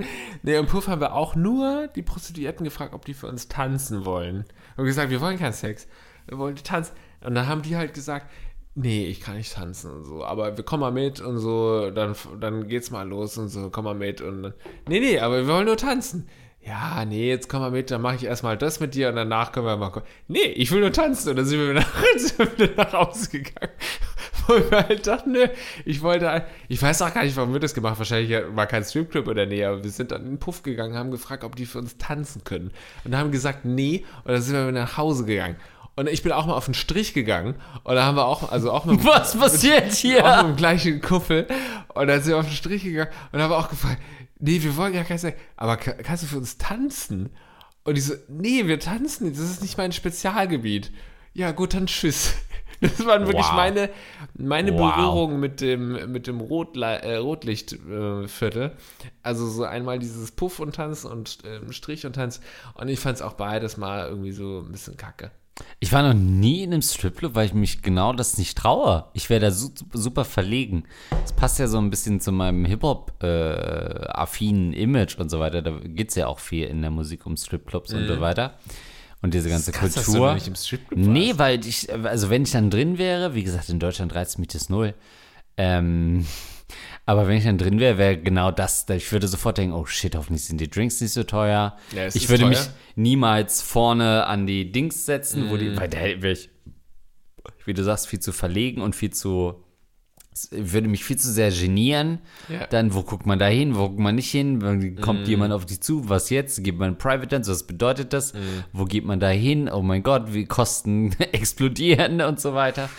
[0.43, 4.05] Nee, im Puff haben wir auch nur die Prostituierten gefragt, ob die für uns tanzen
[4.05, 4.45] wollen.
[4.75, 5.87] Und gesagt, wir wollen keinen Sex,
[6.27, 6.93] wir wollen tanzen.
[7.21, 8.27] Und dann haben die halt gesagt,
[8.75, 12.15] nee, ich kann nicht tanzen und so, aber wir kommen mal mit und so, dann,
[12.39, 14.53] dann geht's mal los und so, komm mal mit und
[14.87, 16.27] nee, nee, aber wir wollen nur tanzen.
[16.67, 19.51] Ja, nee, jetzt komm mal mit, dann mache ich erstmal das mit dir und danach
[19.51, 20.09] können wir mal gucken.
[20.27, 21.29] Nee, ich will nur tanzen.
[21.29, 23.71] Und dann sind wir nach, sind wir nach Hause gegangen.
[24.47, 25.47] Wo wir halt dachten, nö,
[25.85, 27.99] ich wollte, halt- ich weiß auch gar nicht, warum wir das gemacht haben.
[27.99, 30.95] Wahrscheinlich war kein Stripclub in der Nähe, aber wir sind dann in den Puff gegangen,
[30.95, 32.71] haben gefragt, ob die für uns tanzen können.
[33.03, 35.57] Und haben gesagt, nee, und dann sind wir wieder nach Hause gegangen.
[35.95, 38.71] Und ich bin auch mal auf den Strich gegangen und da haben wir auch, also
[38.71, 40.23] auch mit, Was passiert auch hier?
[40.37, 41.47] mit dem gleichen Kumpel.
[41.93, 43.99] Und dann sind wir auf den Strich gegangen und haben auch gefragt,
[44.39, 47.29] nee, wir wollen ja kein Sex, aber ka- kannst du für uns tanzen?
[47.83, 50.91] Und die so, nee, wir tanzen nicht, das ist nicht mein Spezialgebiet.
[51.33, 52.33] Ja, gut, dann tschüss.
[52.81, 53.55] Das waren wirklich Wow.
[53.55, 53.89] meine,
[54.37, 54.95] meine Wow.
[54.95, 58.63] Berührung mit dem, mit dem äh, Rotlichtviertel.
[58.63, 58.71] Äh,
[59.23, 62.41] also so einmal dieses Puff und Tanz und ähm, Strich und Tanz.
[62.73, 65.31] Und ich fand es auch beides mal irgendwie so ein bisschen kacke.
[65.79, 69.05] Ich war noch nie in einem Stripclub, weil ich mich genau das nicht traue.
[69.13, 70.83] Ich wäre da su super verlegen.
[71.09, 73.13] Das passt ja so ein bisschen zu meinem Hip-Hop-affinen
[74.73, 75.61] Image und so weiter.
[75.61, 78.55] Da geht es ja auch viel in der Musik um Stripclubs und so weiter.
[79.21, 80.33] Und diese ganze Krass, dass du Kultur.
[80.33, 83.79] nicht im Stripclub Nee, weil ich, also wenn ich dann drin wäre, wie gesagt, in
[83.79, 84.93] Deutschland reizt mich das null.
[85.57, 86.25] Ähm,
[87.05, 88.85] aber wenn ich dann drin wäre, wäre genau das.
[88.89, 91.77] Ich würde sofort denken, oh shit, hoffentlich sind die Drinks nicht so teuer.
[91.95, 92.49] Ja, ich würde teuer.
[92.49, 92.59] mich
[92.95, 95.59] niemals vorne an die Dings setzen, wo Mhm.
[95.59, 96.49] die, weil da wäre ich,
[97.65, 99.63] wie du sagst, viel zu verlegen und viel zu,
[100.51, 102.19] würde mich viel zu sehr genieren.
[102.49, 102.67] Ja.
[102.67, 104.59] Dann, wo guckt man da hin, wo guckt man nicht hin?
[104.59, 105.25] Dann kommt Mhm.
[105.27, 106.63] jemand auf dich zu, was jetzt?
[106.63, 108.33] Gibt man Private Dance, was bedeutet das?
[108.33, 108.39] Mhm.
[108.73, 109.69] Wo geht man da hin?
[109.69, 112.89] Oh mein Gott, wie Kosten explodieren und so weiter.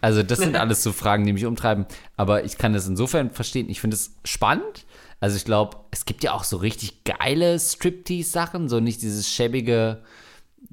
[0.00, 1.86] Also das sind alles so Fragen, die mich umtreiben.
[2.16, 3.68] Aber ich kann das insofern verstehen.
[3.68, 4.86] Ich finde es spannend.
[5.20, 10.02] Also ich glaube, es gibt ja auch so richtig geile Striptease-Sachen, so nicht dieses schäbige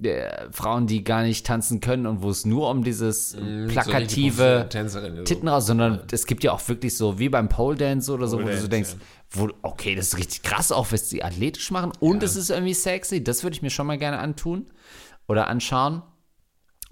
[0.03, 3.37] äh, Frauen, die gar nicht tanzen können und wo es nur um dieses
[3.69, 5.17] plakative Tänzerin.
[5.17, 5.23] So.
[5.23, 8.37] Titten raus, sondern es gibt ja auch wirklich so, wie beim Pole Dance oder so,
[8.37, 9.41] Pole wo du so Dance, denkst, ja.
[9.41, 12.73] wo, okay, das ist richtig krass, auch was die athletisch machen und es ist irgendwie
[12.73, 14.67] sexy, das würde ich mir schon mal gerne antun
[15.27, 16.03] oder anschauen.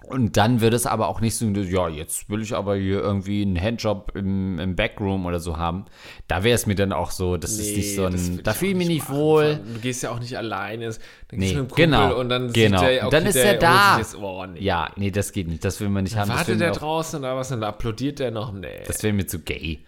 [0.08, 3.42] Und dann wird es aber auch nicht so, ja, jetzt will ich aber hier irgendwie
[3.42, 5.84] einen Handjob im, im Backroom oder so haben.
[6.26, 8.76] Da wäre es mir dann auch so, das ist nicht so ein, da fühle ich
[8.76, 9.16] mich nicht machen.
[9.20, 9.60] wohl.
[9.74, 10.86] Du gehst ja auch nicht alleine.
[10.86, 12.78] Dann Nee, gehst du mit dem Kumpel genau, und dann genau.
[12.80, 13.98] sieht der, Und dann ist der er da.
[13.98, 14.60] jetzt- Oh, nee.
[14.60, 16.28] Ja, nee, das geht nicht, das will man nicht haben.
[16.28, 17.52] das Wartet der auch- draußen oder was?
[17.52, 18.52] Und applaudiert der noch?
[18.52, 18.82] Nee.
[18.86, 19.84] Das wäre mir zu gay.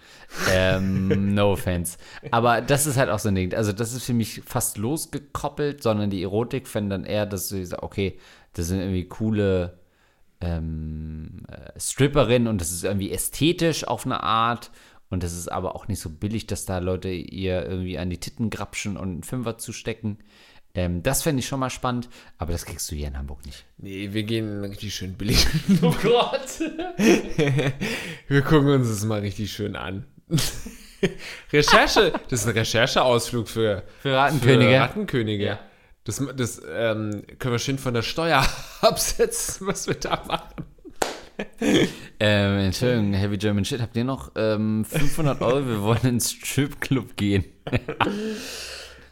[0.53, 1.99] Ähm, no offense.
[2.31, 3.55] Aber das ist halt auch so ein Ding.
[3.55, 7.65] Also, das ist für mich fast losgekoppelt, sondern die Erotik fände dann eher, dass du
[7.67, 8.19] sagst, okay,
[8.55, 9.79] das sind irgendwie coole
[10.43, 14.71] ähm, äh, Stripperinnen und das ist irgendwie ästhetisch auf eine Art.
[15.09, 18.19] Und das ist aber auch nicht so billig, dass da Leute ihr irgendwie an die
[18.19, 20.19] Titten grapschen und einen Fünfer zustecken.
[20.75, 23.67] Ähm, das fände ich schon mal spannend, aber das kriegst du hier in Hamburg nicht.
[23.77, 25.47] Nee, wir gehen richtig schön billig.
[25.83, 26.61] Oh Gott.
[28.29, 30.07] wir gucken uns das mal richtig schön an.
[31.53, 34.71] Recherche, das ist ein Rechercheausflug für, Für Rattenkönige.
[34.71, 35.45] Für Rattenkönige.
[35.45, 35.59] Ja.
[36.05, 38.45] Das, das ähm, können wir schön von der Steuer
[38.81, 40.65] absetzen, was wir da machen.
[42.21, 45.67] Ähm, Entschuldigung, Heavy German Shit, habt ihr noch ähm, 500 Euro?
[45.67, 47.45] Wir wollen ins Stripclub gehen.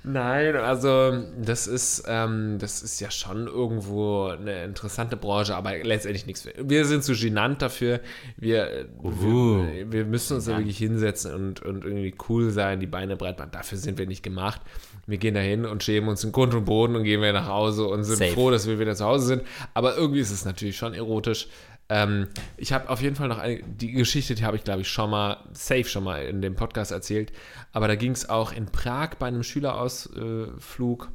[0.03, 6.24] Nein, also das ist, ähm, das ist ja schon irgendwo eine interessante Branche, aber letztendlich
[6.24, 6.48] nichts.
[6.59, 8.00] Wir sind zu genannt dafür.
[8.38, 9.66] Wir, Uhu.
[9.66, 13.38] wir, wir müssen uns da wirklich hinsetzen und, und irgendwie cool sein, die Beine breit
[13.38, 13.50] machen.
[13.53, 14.62] Dafür sind wir nicht gemacht.
[15.11, 17.49] Wir gehen da hin und schämen uns in Grund und Boden und gehen wieder nach
[17.49, 18.33] Hause und sind Safe.
[18.33, 19.42] froh, dass wir wieder zu Hause sind.
[19.75, 21.49] Aber irgendwie ist es natürlich schon erotisch.
[21.88, 24.88] Ähm, ich habe auf jeden Fall noch eine, die Geschichte, die habe ich glaube ich
[24.88, 27.33] schon mal, safe schon mal in dem Podcast erzählt.
[27.73, 31.11] Aber da ging es auch in Prag bei einem Schülerausflug.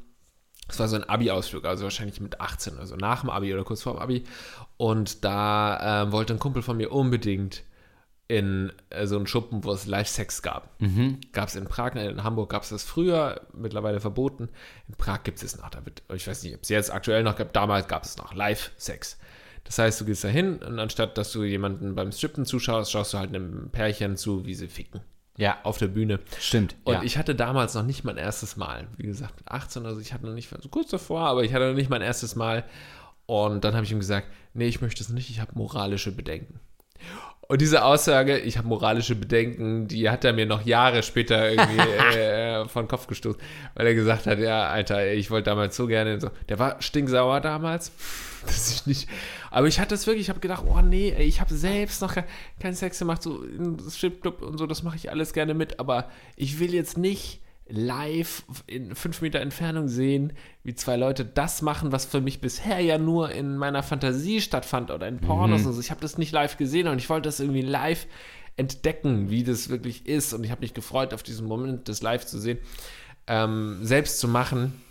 [0.68, 3.84] Es war so ein Abi-Ausflug, also wahrscheinlich mit 18, also nach dem Abi oder kurz
[3.84, 4.24] vor dem Abi.
[4.78, 7.64] Und da ähm, wollte ein Kumpel von mir unbedingt
[8.28, 10.70] in äh, so einen Schuppen, wo es Live-Sex gab.
[11.32, 14.50] Gab es in Prag, in Hamburg gab es das früher, mittlerweile verboten.
[14.88, 17.36] In Prag gibt es noch, da wird, ich weiß nicht, ob es jetzt aktuell noch
[17.36, 19.18] gibt, damals gab es noch Live-Sex.
[19.64, 23.14] Das heißt, du gehst da hin und anstatt, dass du jemanden beim Strippen zuschaust, schaust
[23.14, 25.02] du halt einem Pärchen zu, wie sie ficken.
[25.38, 26.20] Ja, Auf der Bühne.
[26.40, 26.76] stimmt.
[26.86, 27.04] Und ja.
[27.04, 28.88] ich hatte damals noch nicht mein erstes Mal.
[28.96, 31.68] Wie gesagt, mit 18, also ich hatte noch nicht, so kurz davor, aber ich hatte
[31.68, 32.64] noch nicht mein erstes Mal.
[33.26, 36.60] Und dann habe ich ihm gesagt, nee, ich möchte es nicht, ich habe moralische Bedenken.
[37.48, 41.78] Und diese Aussage, ich habe moralische Bedenken, die hat er mir noch Jahre später irgendwie
[42.18, 43.40] äh, von den Kopf gestoßen,
[43.76, 47.42] weil er gesagt hat, ja, Alter, ich wollte damals so gerne, so, der war stinksauer
[47.42, 47.92] damals,
[48.46, 49.10] dass ich nicht,
[49.52, 52.26] aber ich hatte es wirklich, ich habe gedacht, oh nee, ich habe selbst noch kein,
[52.60, 56.10] keinen Sex gemacht, so im Stripclub und so, das mache ich alles gerne mit, aber
[56.36, 61.92] ich will jetzt nicht live in fünf Meter Entfernung sehen, wie zwei Leute das machen,
[61.92, 65.80] was für mich bisher ja nur in meiner Fantasie stattfand oder in Pornos und so.
[65.80, 68.06] Ich habe das nicht live gesehen und ich wollte das irgendwie live
[68.56, 70.34] entdecken, wie das wirklich ist.
[70.34, 72.60] Und ich habe mich gefreut, auf diesen Moment, das live zu sehen,
[73.28, 74.82] ähm, selbst zu machen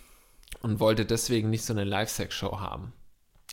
[0.63, 2.93] und wollte deswegen nicht so eine Live-Sex-Show haben.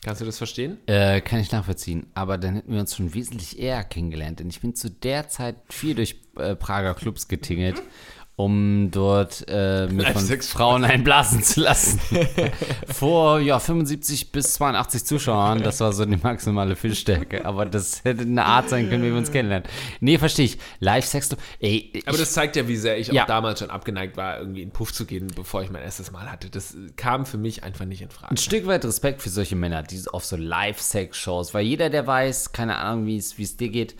[0.03, 0.79] Kannst du das verstehen?
[0.87, 2.07] Äh, kann ich nachvollziehen.
[2.15, 4.39] Aber dann hätten wir uns schon wesentlich eher kennengelernt.
[4.39, 7.81] Denn ich bin zu der Zeit viel durch äh, Prager Clubs getingelt,
[8.43, 11.99] um dort äh, Live-Sex- Frauen einblasen zu lassen.
[12.87, 15.61] Vor ja, 75 bis 82 Zuschauern.
[15.63, 17.45] Das war so die maximale Füllstärke.
[17.45, 19.67] Aber das hätte eine Art sein können, wie wir uns kennenlernen.
[19.99, 20.57] Nee, verstehe ich.
[20.79, 22.03] Live-Sex, ey.
[22.05, 23.23] Aber das zeigt ja, wie sehr ich Ja.
[23.23, 26.11] auch damals schon abgeneigt war, irgendwie in den Puff zu gehen, bevor ich mein erstes
[26.11, 26.49] Mal hatte.
[26.49, 28.31] Das äh, kam für mich einfach nicht in Frage.
[28.31, 32.51] ein Stück weit Respekt für solche Männer, die auf so Live-Sex-Shows, weil jeder, der weiß,
[32.51, 33.95] keine Ahnung, wie es dir geht,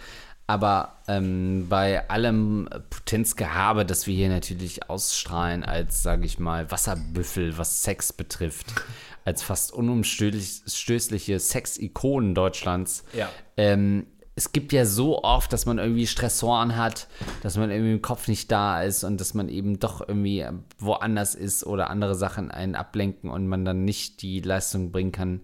[0.52, 7.58] aber ähm, bei allem Potenzgehabe, das wir hier natürlich ausstrahlen, als, sage ich mal, Wasserbüffel,
[7.58, 8.66] was Sex betrifft,
[9.26, 13.30] als fast unumstößliche Sex-Ikonen Deutschlands, Ja.
[13.56, 17.08] ähm, es gibt ja so oft, dass man irgendwie Stressoren hat,
[17.44, 20.46] dass man irgendwie im Kopf nicht da ist und dass man eben doch irgendwie
[20.80, 25.42] woanders ist oder andere Sachen einen ablenken und man dann nicht die Leistung bringen kann,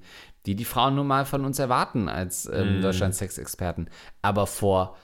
[0.48, 3.90] die die Frauen nun mal von uns erwarten als ähm, Deutschland-Sex-Experten.
[4.22, 4.96] Aber vor,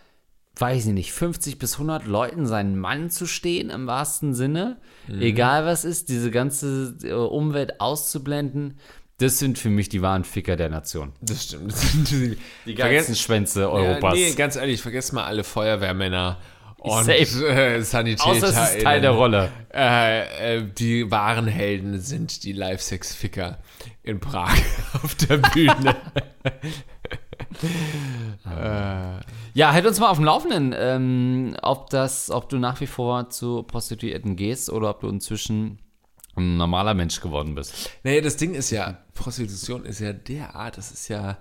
[0.55, 4.77] weiß ich nicht, 50 bis 100 Leuten seinen Mann zu stehen, im wahrsten Sinne,
[5.19, 8.79] egal was ist, diese ganze äh, Umwelt auszublenden,
[9.19, 11.13] das sind für mich die wahren Ficker der Nation.
[11.21, 11.71] Das stimmt.
[11.71, 14.15] Das sind die, Die geilsten Schwänze Ja, Europas.
[14.15, 16.39] nee, ganz ehrlich, vergesst mal alle Feuerwehrmänner
[16.83, 17.47] und Safe.
[17.47, 18.29] äh, Sanitäter.
[18.29, 19.51] Außer es ist Teil der Rolle.
[19.73, 23.59] Äh, äh, die wahren Helden sind die Live-Sex-Ficker
[24.03, 24.53] in Prag
[25.03, 25.95] auf der Bühne.
[29.53, 33.29] Ja, halt uns mal auf dem Laufenden, ähm, ob das, ob du nach wie vor
[33.29, 35.79] zu Prostituierten gehst oder ob du inzwischen
[36.35, 37.91] ein normaler Mensch geworden bist.
[38.03, 41.37] naja, das Ding ist ja, Prostitution ist ja derart, das ist ja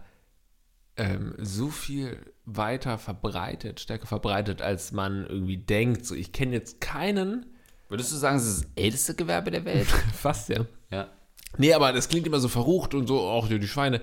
[0.97, 6.07] ähm, so viel weiter verbreitet, stärker verbreitet, als man irgendwie denkt.
[6.07, 7.47] So, ich kenne jetzt keinen,
[7.93, 9.87] Würdest du sagen, es ist das älteste Gewerbe der Welt?
[10.15, 10.65] fast ja.
[10.91, 11.11] ja.
[11.59, 14.01] Nee, aber das klingt immer so verrucht und so, auch die Schweine.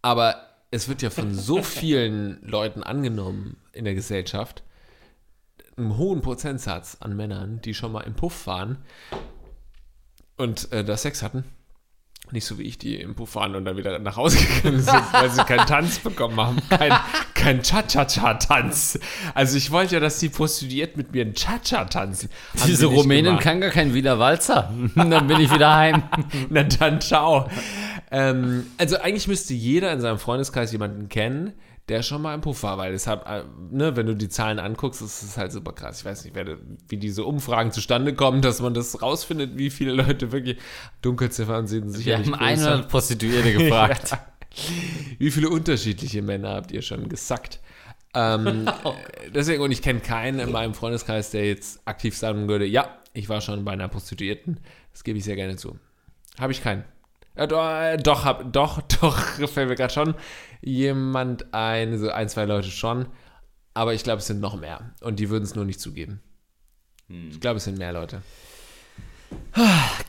[0.00, 4.62] Aber es wird ja von so vielen Leuten angenommen in der Gesellschaft,
[5.76, 8.78] einen hohen Prozentsatz an Männern, die schon mal im Puff waren
[10.38, 11.44] und äh, da Sex hatten.
[12.30, 15.12] Nicht so wie ich, die im Puff waren und dann wieder nach Hause gegangen sind,
[15.12, 16.58] weil sie keinen Tanz bekommen haben.
[16.68, 16.92] Kein,
[17.34, 18.98] kein Cha-Cha-Cha-Tanz.
[19.34, 22.28] Also ich wollte ja, dass die Prostituiert mit mir einen Cha-Cha tanzen.
[22.58, 24.72] Haben Diese Rumänin kann gar kein Wiener Walzer.
[24.94, 26.02] dann bin ich wieder heim.
[26.50, 27.48] Na dann, ciao.
[28.10, 31.54] Ähm, also eigentlich müsste jeder in seinem Freundeskreis jemanden kennen,
[31.88, 35.00] der schon mal im Puff war, weil deshalb, äh, ne, wenn du die Zahlen anguckst,
[35.00, 36.00] ist es halt super krass.
[36.00, 36.36] Ich weiß nicht,
[36.88, 40.58] wie diese Umfragen zustande kommen, dass man das rausfindet, wie viele Leute wirklich
[41.02, 42.70] Dunkelziffern sind Wir sicherlich haben größer.
[42.70, 44.16] 100 Prostituierte gefragt.
[45.18, 47.60] Wie viele unterschiedliche Männer habt ihr schon gesackt?
[48.14, 48.68] Ähm,
[49.34, 53.28] deswegen, und ich kenne keinen in meinem Freundeskreis, der jetzt aktiv sagen würde, ja, ich
[53.28, 54.58] war schon bei einer Prostituierten.
[54.92, 55.78] Das gebe ich sehr gerne zu.
[56.40, 56.84] Habe ich keinen.
[57.36, 60.14] Ja, doch, äh, doch, hab, doch, doch, fällt mir gerade schon
[60.60, 63.06] jemand ein, so ein, zwei Leute schon.
[63.74, 64.92] Aber ich glaube, es sind noch mehr.
[65.00, 66.20] Und die würden es nur nicht zugeben.
[67.08, 68.22] Ich glaube, es sind mehr Leute.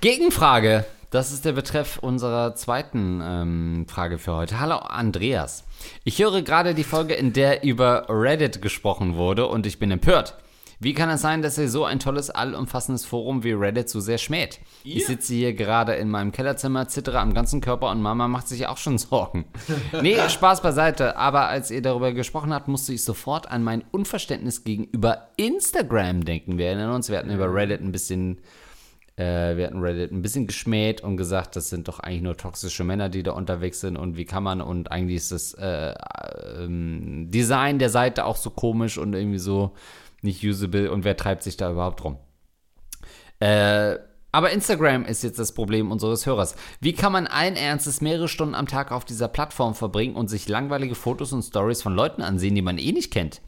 [0.01, 0.85] Gegenfrage.
[1.11, 4.59] Das ist der Betreff unserer zweiten ähm, Frage für heute.
[4.59, 5.63] Hallo Andreas.
[6.03, 10.35] Ich höre gerade die Folge, in der über Reddit gesprochen wurde und ich bin empört.
[10.81, 14.17] Wie kann es sein, dass ihr so ein tolles, allumfassendes Forum wie Reddit so sehr
[14.17, 14.61] schmäht?
[14.85, 18.65] Ich sitze hier gerade in meinem Kellerzimmer, zittere am ganzen Körper und Mama macht sich
[18.67, 19.45] auch schon Sorgen.
[20.01, 21.17] Nee, Spaß beiseite.
[21.17, 26.57] Aber als ihr darüber gesprochen habt, musste ich sofort an mein Unverständnis gegenüber Instagram denken.
[26.57, 28.39] Wir erinnern uns, wir hatten über Reddit ein bisschen
[29.17, 32.85] Äh, wir hatten Reddit ein bisschen geschmäht und gesagt, das sind doch eigentlich nur toxische
[32.85, 35.93] Männer, die da unterwegs sind und wie kann man und eigentlich ist das äh,
[36.57, 39.73] ähm, Design der Seite auch so komisch und irgendwie so
[40.21, 42.17] nicht usable und wer treibt sich da überhaupt rum?
[43.39, 43.97] Äh,
[44.31, 46.55] aber Instagram ist jetzt das Problem unseres Hörers.
[46.81, 50.47] Wie kann man allen Ernstes mehrere Stunden am Tag auf dieser Plattform verbringen und sich
[50.47, 53.41] langweilige Fotos und Stories von Leuten ansehen, die man eh nicht kennt?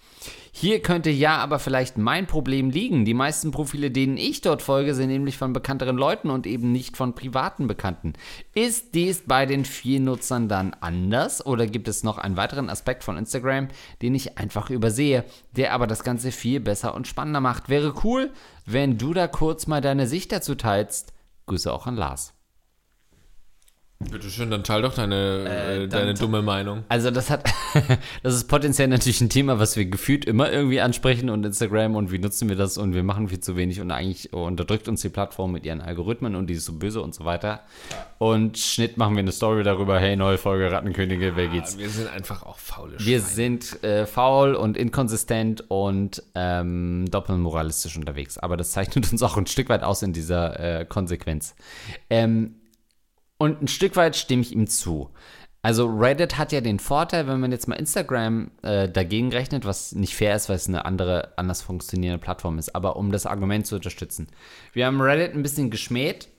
[0.54, 3.06] Hier könnte ja aber vielleicht mein Problem liegen.
[3.06, 6.98] Die meisten Profile, denen ich dort folge, sind nämlich von bekannteren Leuten und eben nicht
[6.98, 8.14] von privaten Bekannten.
[8.54, 13.06] Ist dies bei den vielen Nutzern dann anders oder gibt es noch einen weiteren Aspekt
[13.06, 13.70] von Instagram,
[14.02, 15.24] den ich einfach übersehe,
[15.56, 17.70] der aber das Ganze viel besser und spannender macht?
[17.70, 18.32] Wäre cool,
[18.66, 21.14] wenn du da kurz mal deine Sicht dazu teilst.
[21.46, 22.34] Grüße auch an Lars.
[24.10, 26.84] Bitte schön, dann teil doch deine, äh, deine dumme Meinung.
[26.90, 27.44] Also das hat,
[28.24, 32.12] das ist potenziell natürlich ein Thema, was wir gefühlt immer irgendwie ansprechen und Instagram und
[32.12, 35.10] wie nutzen wir das und wir machen viel zu wenig und eigentlich unterdrückt uns die
[35.10, 37.62] Plattform mit ihren Algorithmen und die ist so böse und so weiter.
[38.18, 41.78] Und Schnitt machen wir eine Story darüber, hey, neue Folge Rattenkönige, wer geht's?
[41.78, 48.38] Wir sind einfach auch faule Wir sind äh, faul und inkonsistent und ähm, doppelmoralistisch unterwegs.
[48.38, 51.56] Aber das zeichnet uns auch ein Stück weit aus in dieser äh, Konsequenz.
[52.10, 52.56] Ähm,
[53.42, 55.10] und ein Stück weit stimme ich ihm zu.
[55.64, 59.94] Also Reddit hat ja den Vorteil, wenn man jetzt mal Instagram äh, dagegen rechnet, was
[59.94, 63.66] nicht fair ist, weil es eine andere, anders funktionierende Plattform ist, aber um das Argument
[63.66, 64.28] zu unterstützen.
[64.74, 66.30] Wir haben Reddit ein bisschen geschmäht,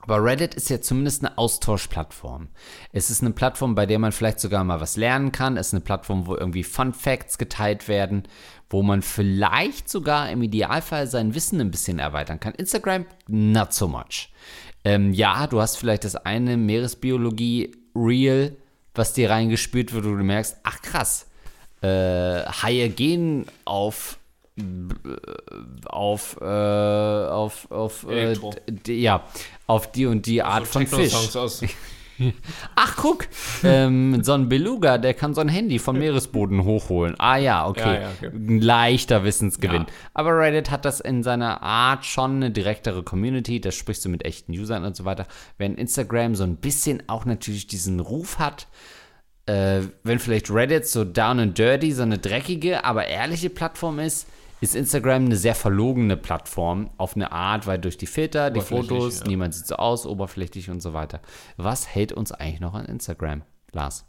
[0.00, 2.48] aber Reddit ist ja zumindest eine Austauschplattform.
[2.92, 5.58] Es ist eine Plattform, bei der man vielleicht sogar mal was lernen kann.
[5.58, 8.22] Es ist eine Plattform, wo irgendwie Fun Facts geteilt werden,
[8.70, 12.54] wo man vielleicht sogar im Idealfall sein Wissen ein bisschen erweitern kann.
[12.54, 14.30] Instagram, not so much.
[14.84, 18.56] Ähm, ja, du hast vielleicht das eine Meeresbiologie-Reel,
[18.94, 21.26] was dir reingespült wird, wo du merkst, ach krass,
[21.82, 24.18] äh, Haie gehen auf
[24.58, 24.62] äh,
[25.86, 28.36] auf äh, auf auf äh,
[28.86, 29.24] ja
[29.66, 31.14] auf die und die Art von Fisch.
[32.74, 33.26] Ach guck,
[33.64, 37.14] ähm, so ein Beluga, der kann so ein Handy vom Meeresboden hochholen.
[37.18, 38.30] Ah ja, okay, Ja, ja, okay.
[38.34, 39.82] ein leichter Wissensgewinn.
[39.82, 39.86] Ja.
[40.14, 43.60] Aber Reddit hat das in seiner Art schon eine direktere Community.
[43.60, 45.26] Da sprichst du mit echten Usern und so weiter.
[45.58, 48.68] Während Instagram so ein bisschen auch natürlich diesen Ruf hat.
[49.46, 54.28] Äh, wenn vielleicht Reddit so down and dirty, so eine dreckige, aber ehrliche Plattform ist,
[54.62, 59.18] ist Instagram eine sehr verlogene Plattform auf eine Art, weil durch die Filter, die Fotos,
[59.20, 59.26] ja.
[59.26, 61.20] niemand sieht so aus, oberflächlich und so weiter.
[61.56, 63.42] Was hält uns eigentlich noch an Instagram,
[63.72, 64.04] Lars?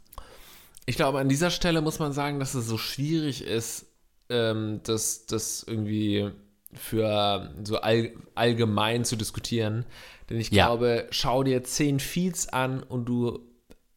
[0.86, 3.86] Ich glaube, an dieser Stelle muss man sagen, dass es so schwierig ist,
[4.28, 6.30] ähm, das, das irgendwie
[6.72, 9.84] für so all, allgemein zu diskutieren.
[10.30, 10.66] Denn ich Ja.
[10.66, 13.40] glaube, schau dir zehn Feeds an und du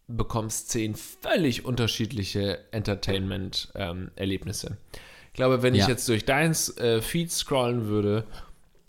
[0.07, 4.77] bekommst zehn völlig unterschiedliche Entertainment-Erlebnisse.
[4.91, 5.06] ich
[5.37, 5.87] glaube, wenn ich Ja.
[5.87, 8.25] jetzt durch deins äh, Feed scrollen würde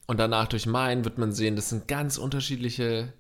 [0.09, 3.13] und danach durch meinen, wird man sehen, das sind ganz unterschiedliche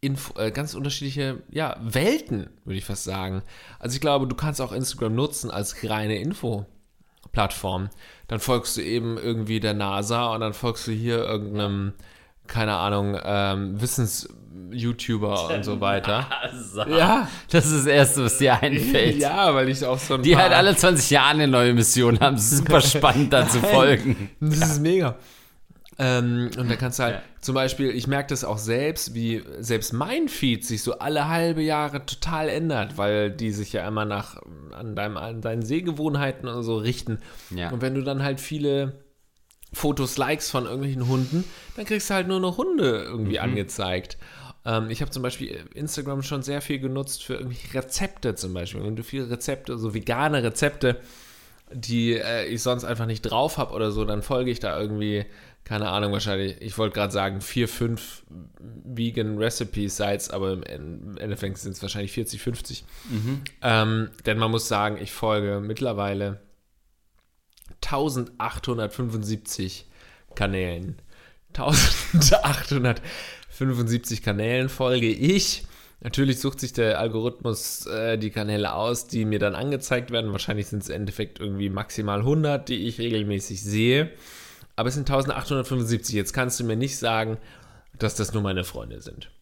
[0.00, 3.42] Info, äh, ganz unterschiedliche ja, Welten, würde ich fast sagen.
[3.80, 7.90] Also ich glaube, du kannst auch Instagram nutzen als reine Info-Plattform.
[8.28, 11.94] Dann folgst du eben irgendwie der NASA und dann folgst du hier irgendeinem,
[12.48, 16.26] keine Ahnung, ähm, Wissens-YouTuber und so weiter.
[16.88, 19.16] Ja, Das ist das Erste, was dir einfällt.
[19.18, 22.18] ja, weil ich auch so ein Die paar, halt alle 20 Jahre eine neue Mission
[22.20, 22.38] haben.
[22.38, 24.30] Super spannend, da zu folgen.
[24.40, 25.16] Das ist mega.
[26.00, 27.22] Ähm, und da kannst du halt, Ja.
[27.40, 31.60] zum Beispiel, ich merke das auch selbst, wie selbst mein Feed sich so alle halbe
[31.62, 34.36] Jahre total ändert, weil die sich ja immer nach
[34.78, 37.18] an, deinem, an deinen Sehgewohnheiten und so richten.
[37.50, 37.70] Ja.
[37.70, 38.92] Und wenn du dann halt viele
[39.72, 41.44] Fotos, Likes von irgendwelchen Hunden,
[41.76, 44.16] dann kriegst du halt nur noch Hunde irgendwie angezeigt.
[44.64, 48.82] Ähm, ich habe zum Beispiel Instagram schon sehr viel genutzt für irgendwelche Rezepte zum Beispiel.
[48.82, 50.96] Wenn du viele Rezepte, so vegane Rezepte,
[51.72, 55.26] die äh, ich sonst einfach nicht drauf habe oder so, dann folge ich da irgendwie,
[55.64, 58.22] keine Ahnung, wahrscheinlich, ich wollte gerade sagen, vier, fünf
[58.84, 62.84] Vegan Recipe Sites, aber im En- Endeffekt sind es wahrscheinlich 40, 50.
[63.62, 66.40] Ähm, denn man muss sagen, ich folge mittlerweile
[67.82, 69.86] 1875
[70.34, 70.96] Kanälen.
[71.54, 75.64] 1875 Kanälen folge ich.
[76.00, 80.30] Natürlich sucht sich der Algorithmus äh, die Kanäle aus, die mir dann angezeigt werden.
[80.30, 84.12] Wahrscheinlich sind es im Endeffekt irgendwie maximal 100, die ich regelmäßig sehe.
[84.76, 86.14] Aber es sind 1875.
[86.14, 87.38] Jetzt kannst du mir nicht sagen,
[87.98, 89.32] dass das nur meine Freunde sind.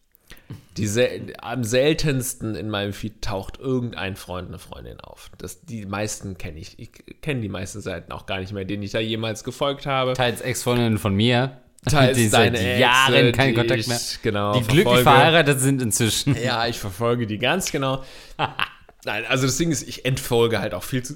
[0.77, 5.31] Die sel am seltensten in meinem Feed taucht irgendein Freund, eine Freundin auf.
[5.37, 6.77] Das, die meisten kenne ich.
[6.77, 6.91] Ich
[7.21, 10.13] kenne die meisten Seiten auch gar nicht mehr, denen ich da jemals gefolgt habe.
[10.13, 11.57] Teils Ex-Freundinnen von mir.
[11.89, 13.99] Teils die seit deine Jahren keinen die Kontakt ich, mehr.
[14.21, 15.03] Genau, die glücklich verfolge.
[15.03, 16.35] verheiratet sind inzwischen.
[16.41, 18.03] Ja, ich verfolge die ganz genau.
[19.05, 21.15] Nein, also das Ding ist, ich entfolge halt auch viel zu,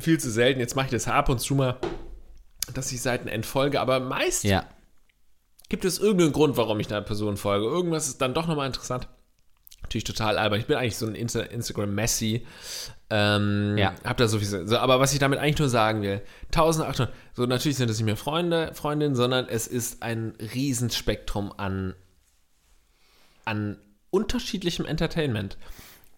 [0.00, 0.60] viel zu selten.
[0.60, 1.76] Jetzt mache ich das ab und zu mal,
[2.72, 4.64] dass ich Seiten entfolge, aber meist Ja.
[5.68, 7.66] Gibt es irgendeinen Grund, warum ich einer Person folge?
[7.66, 9.08] Irgendwas ist dann doch nochmal interessant.
[9.82, 10.58] Natürlich total albern.
[10.60, 12.46] Ich bin eigentlich so ein Insta Instagram-Messi.
[13.10, 13.94] Ähm, Ja.
[14.04, 14.66] Hab da sowieso.
[14.66, 18.06] So, aber was ich damit eigentlich nur sagen will, 1800, so natürlich sind es nicht
[18.06, 21.94] mehr Freunde, Freundinnen, sondern es ist ein Riesenspektrum an,
[23.44, 23.78] an
[24.10, 25.56] unterschiedlichem Entertainment.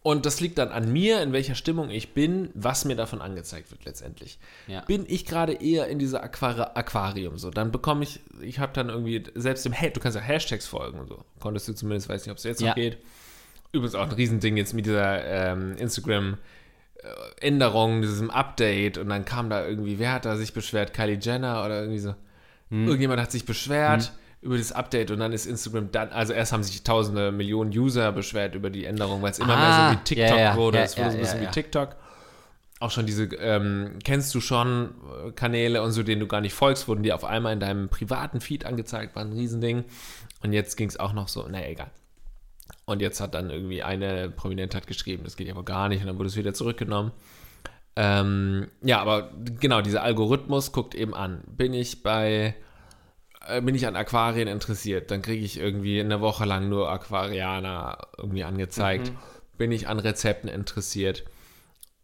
[0.02, 3.70] Und das liegt dann an mir, in welcher Stimmung ich bin, was mir davon angezeigt
[3.70, 4.38] wird letztendlich.
[4.66, 4.80] Ja.
[4.82, 8.88] Bin ich gerade eher in dieser Aquari Aquarium so, dann bekomme ich, ich habe dann
[8.88, 12.24] irgendwie, selbst im, Ha- du kannst ja Hashtags folgen und so, konntest du zumindest, weiß
[12.24, 12.68] nicht, ob es jetzt Ja.
[12.68, 12.98] noch geht.
[13.72, 16.38] Übrigens auch ein Riesending jetzt mit dieser ähm, Instagram
[17.40, 20.92] Änderung, diesem Update und dann kam da irgendwie, wer hat da sich beschwert?
[20.92, 22.14] Kylie Jenner oder irgendwie so.
[22.70, 22.86] Hm.
[22.86, 26.62] Irgendjemand hat sich beschwert über das Update und dann ist Instagram dann, also erst haben
[26.62, 30.04] sich tausende Millionen User beschwert über die Änderung, weil es immer mehr Ah, so wie
[30.04, 30.78] TikTok ja, ja, wurde.
[30.78, 31.96] es wurde ja, so ein bisschen wie TikTok.
[32.80, 34.94] Auch schon diese, ähm, kennst du schon
[35.26, 37.88] äh, Kanäle und so, denen du gar nicht folgst, wurden die auf einmal in deinem
[37.88, 39.84] privaten Feed angezeigt, war ein Riesending.
[40.44, 41.90] Und jetzt ging es auch noch so, naja, egal.
[42.84, 46.06] Und jetzt hat dann irgendwie eine Prominente hat geschrieben, das geht aber gar nicht und
[46.06, 47.10] dann wurde es wieder zurückgenommen.
[47.96, 51.42] Ähm, ja, aber genau, dieser Algorithmus guckt eben an.
[51.48, 52.54] Bin ich bei,
[53.62, 58.44] bin ich an Aquarien interessiert, dann kriege ich irgendwie eine Woche lang nur Aquarianer irgendwie
[58.44, 59.12] angezeigt.
[59.56, 61.24] Bin ich an Rezepten interessiert.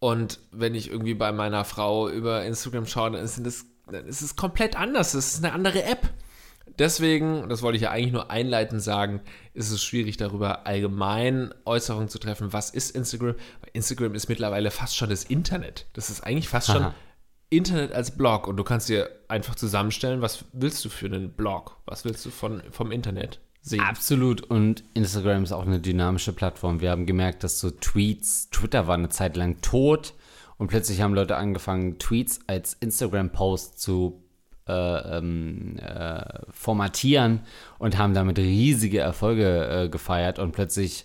[0.00, 4.22] Und wenn ich irgendwie bei meiner Frau über Instagram schaue, dann ist es, dann ist
[4.22, 5.12] es komplett anders.
[5.12, 6.10] Das ist eine andere App.
[6.78, 9.20] Deswegen, das wollte ich ja eigentlich nur einleitend sagen,
[9.52, 13.36] ist es schwierig darüber allgemein Äußerungen zu treffen, was ist Instagram?
[13.72, 15.86] Instagram ist mittlerweile fast schon das Internet.
[15.92, 16.94] Das ist eigentlich fast schon Aha.
[17.56, 21.76] Internet als Blog und du kannst dir einfach zusammenstellen, was willst du für einen Blog?
[21.86, 23.80] Was willst du von, vom Internet sehen?
[23.80, 24.42] Absolut.
[24.42, 26.80] Und Instagram ist auch eine dynamische Plattform.
[26.80, 30.14] Wir haben gemerkt, dass so Tweets, Twitter war eine Zeit lang tot
[30.56, 34.22] und plötzlich haben Leute angefangen, Tweets als Instagram-Post zu
[34.66, 37.40] äh, ähm, äh, formatieren
[37.78, 41.04] und haben damit riesige Erfolge äh, gefeiert und plötzlich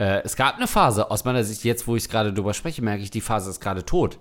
[0.00, 3.02] äh, es gab eine Phase, aus meiner Sicht, jetzt wo ich gerade drüber spreche, merke
[3.02, 4.18] ich, die Phase ist gerade tot.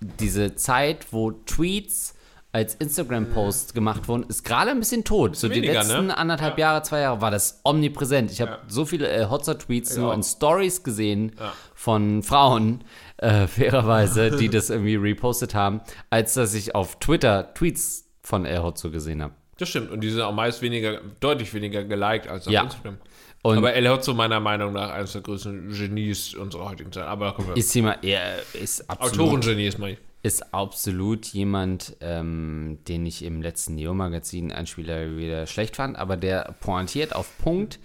[0.00, 2.14] Diese Zeit, wo Tweets
[2.52, 5.36] als Instagram-Post gemacht wurden, ist gerade ein bisschen tot.
[5.36, 6.18] So die weniger, letzten ne?
[6.18, 8.32] anderthalb Jahre, zwei Jahre war das omnipräsent.
[8.32, 11.32] Ich habe so viele äh, Hotzer-Tweets nur in Stories gesehen
[11.74, 12.82] von Frauen,
[13.18, 18.62] äh, fairerweise, die das irgendwie repostet haben, als dass ich auf Twitter Tweets von El
[18.62, 19.34] Hotzo gesehen habe.
[19.58, 19.90] Das stimmt.
[19.90, 22.62] Und die sind auch meist weniger, deutlich weniger geliked als auf Ja.
[22.64, 22.96] Instagram.
[23.42, 27.04] Und- Aber El Hotzo meiner Meinung nach eines der größten Genies unserer heutigen Zeit.
[27.06, 27.34] Aber.
[27.54, 29.96] Ist jemand, er ist absolut Autorengenie ist mal.
[30.22, 36.18] ist absolut jemand, ähm, den ich im letzten Neo-Magazin einen Spieler wieder schlecht fand, aber
[36.18, 37.78] der pointiert auf Punkt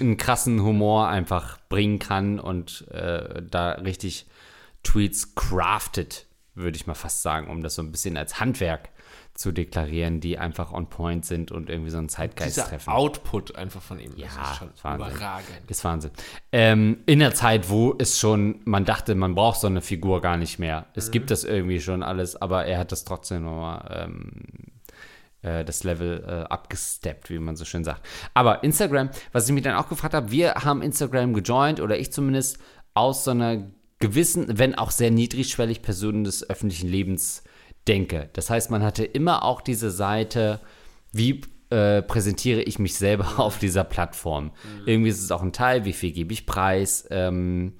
[0.00, 4.24] einen krassen Humor einfach bringen kann und äh, da richtig
[4.82, 8.88] Tweets craftet, würde ich mal fast sagen, um das so ein bisschen als Handwerk
[9.34, 12.90] zu deklarieren, die einfach on point sind und irgendwie so einen Zeitgeist Dieser treffen.
[12.90, 14.12] Output einfach von ihm.
[14.16, 15.16] Ja, das ist schon Wahnsinn.
[15.16, 15.70] überragend.
[15.70, 16.10] Ist Wahnsinn.
[16.52, 20.36] Ähm, in der Zeit, wo es schon, man dachte, man braucht so eine Figur gar
[20.36, 20.86] nicht mehr.
[20.94, 24.42] Es gibt das irgendwie schon alles, aber er hat das trotzdem nochmal ähm,
[25.42, 28.06] äh, das Level äh, abgesteppt, wie man so schön sagt.
[28.34, 32.12] Aber Instagram, was ich mich dann auch gefragt habe, wir haben Instagram gejoint oder ich
[32.12, 32.58] zumindest
[32.94, 33.64] aus so einer
[33.98, 37.42] gewissen, wenn auch sehr niedrigschwellig Personen des öffentlichen Lebens
[37.88, 38.30] denke.
[38.32, 40.60] Das heißt, man hatte immer auch diese Seite,
[41.12, 44.52] wie äh, präsentiere ich mich selber auf dieser Plattform.
[44.86, 47.74] Irgendwie ist es auch ein Teil, wie viel gebe ich preis, ähm,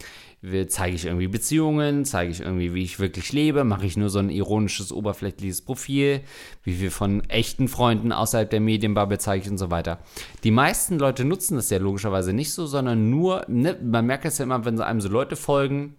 [0.69, 4.19] zeige ich irgendwie Beziehungen, zeige ich irgendwie, wie ich wirklich lebe, mache ich nur so
[4.19, 6.21] ein ironisches, oberflächliches Profil,
[6.63, 10.01] wie viel von echten Freunden außerhalb der Medienbubble zeige ich und so weiter.
[10.45, 14.39] Die meisten Leute nutzen das ja logischerweise nicht so, sondern nur, ne, man merkt es
[14.39, 15.95] ja immer, wenn so einem so Leute folgen,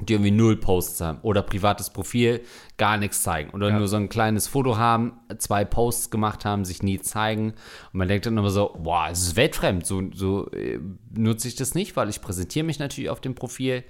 [0.00, 2.40] die irgendwie null Posts haben oder privates Profil,
[2.76, 6.82] gar nichts zeigen oder nur so ein kleines Foto haben, zwei Posts gemacht haben, sich
[6.82, 7.50] nie zeigen.
[7.92, 10.78] Und man denkt dann immer so, boah, es ist weltfremd, so, so äh,
[11.16, 13.84] nutze ich das nicht, weil ich präsentiere mich natürlich auf dem Profil.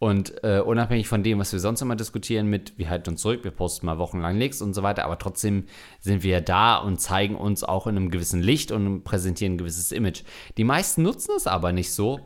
[0.00, 3.44] Und äh, unabhängig von dem, was wir sonst immer diskutieren mit, wir halten uns zurück,
[3.44, 5.66] wir posten mal wochenlang nichts und so weiter, aber trotzdem
[6.00, 9.92] sind wir da und zeigen uns auch in einem gewissen Licht und präsentieren ein gewisses
[9.92, 10.24] Image.
[10.56, 12.20] Die meisten nutzen es aber nicht so,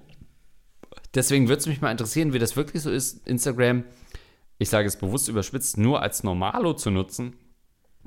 [1.15, 3.85] Deswegen würde es mich mal interessieren, wie das wirklich so ist, Instagram,
[4.59, 7.35] ich sage es bewusst überspitzt, nur als Normalo zu nutzen,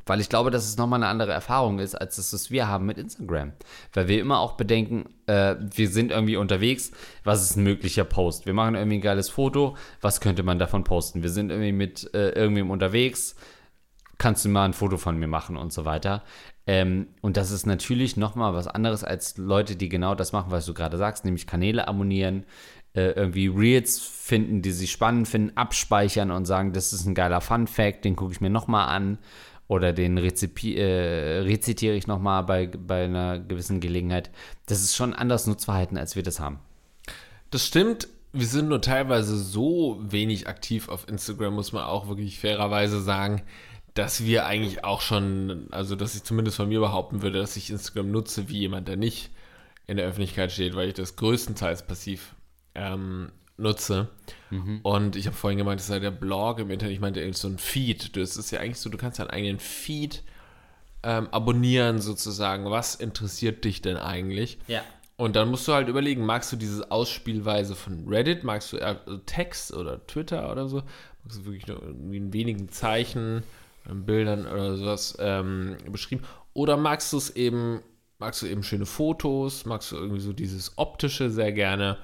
[0.05, 2.85] weil ich glaube, dass es nochmal eine andere Erfahrung ist, als das, was wir haben
[2.85, 3.53] mit Instagram.
[3.93, 6.91] Weil wir immer auch bedenken, äh, wir sind irgendwie unterwegs,
[7.23, 8.45] was ist ein möglicher Post?
[8.45, 11.23] Wir machen irgendwie ein geiles Foto, was könnte man davon posten?
[11.23, 13.35] Wir sind irgendwie mit äh, irgendwem unterwegs,
[14.17, 16.23] kannst du mal ein Foto von mir machen und so weiter.
[16.67, 20.65] Ähm, und das ist natürlich nochmal was anderes als Leute, die genau das machen, was
[20.65, 22.45] du gerade sagst, nämlich Kanäle abonnieren,
[22.93, 27.41] äh, irgendwie Reels finden, die sie spannend finden, abspeichern und sagen, das ist ein geiler
[27.41, 29.17] Fun-Fact, den gucke ich mir nochmal an
[29.67, 34.29] oder den rezipi äh, rezitiere ich nochmal bei, bei einer gewissen Gelegenheit.
[34.65, 36.59] Das ist schon anders Nutzverhalten, als wir das haben.
[37.51, 38.09] Das stimmt.
[38.33, 43.41] Wir sind nur teilweise so wenig aktiv auf Instagram, muss man auch wirklich fairerweise sagen,
[43.93, 47.69] dass wir eigentlich auch schon, also dass ich zumindest von mir behaupten würde, dass ich
[47.69, 49.31] Instagram nutze wie jemand, der nicht
[49.87, 52.35] in der Öffentlichkeit steht, weil ich das größtenteils passiv
[52.75, 54.09] ähm, nutze.
[54.49, 54.79] Mhm.
[54.83, 56.93] Und ich habe vorhin gemeint, das sei der Blog im Internet.
[56.93, 58.15] Ich meinte so ein Feed.
[58.17, 60.23] Das ist ja eigentlich so, du kannst deinen eigenen Feed
[61.03, 62.69] ähm, abonnieren sozusagen.
[62.69, 64.57] Was interessiert dich denn eigentlich?
[64.67, 64.83] Ja.
[65.17, 68.77] Und dann musst du halt überlegen, magst du diese Ausspielweise von Reddit, magst du
[69.27, 70.81] Text oder Twitter oder so,
[71.23, 73.43] magst du wirklich nur irgendwie in wenigen Zeichen,
[73.85, 77.81] Bildern oder sowas ähm, beschrieben, oder magst du es eben,
[78.17, 81.97] magst du eben schöne Fotos, magst du irgendwie so dieses optische sehr gerne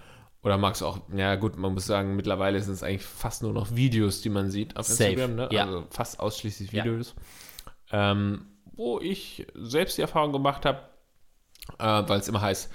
[0.47, 3.51] oder magst du auch, ja gut, man muss sagen, mittlerweile sind es eigentlich fast nur
[3.51, 5.11] noch Videos, die man sieht auf Safe.
[5.11, 5.49] Instagram, ne?
[5.51, 5.65] Ja.
[5.65, 7.15] Also fast ausschließlich Videos.
[7.91, 8.13] Ja.
[8.13, 10.83] Ähm, wo ich selbst die Erfahrung gemacht habe,
[11.79, 12.71] äh, weil es immer heißt,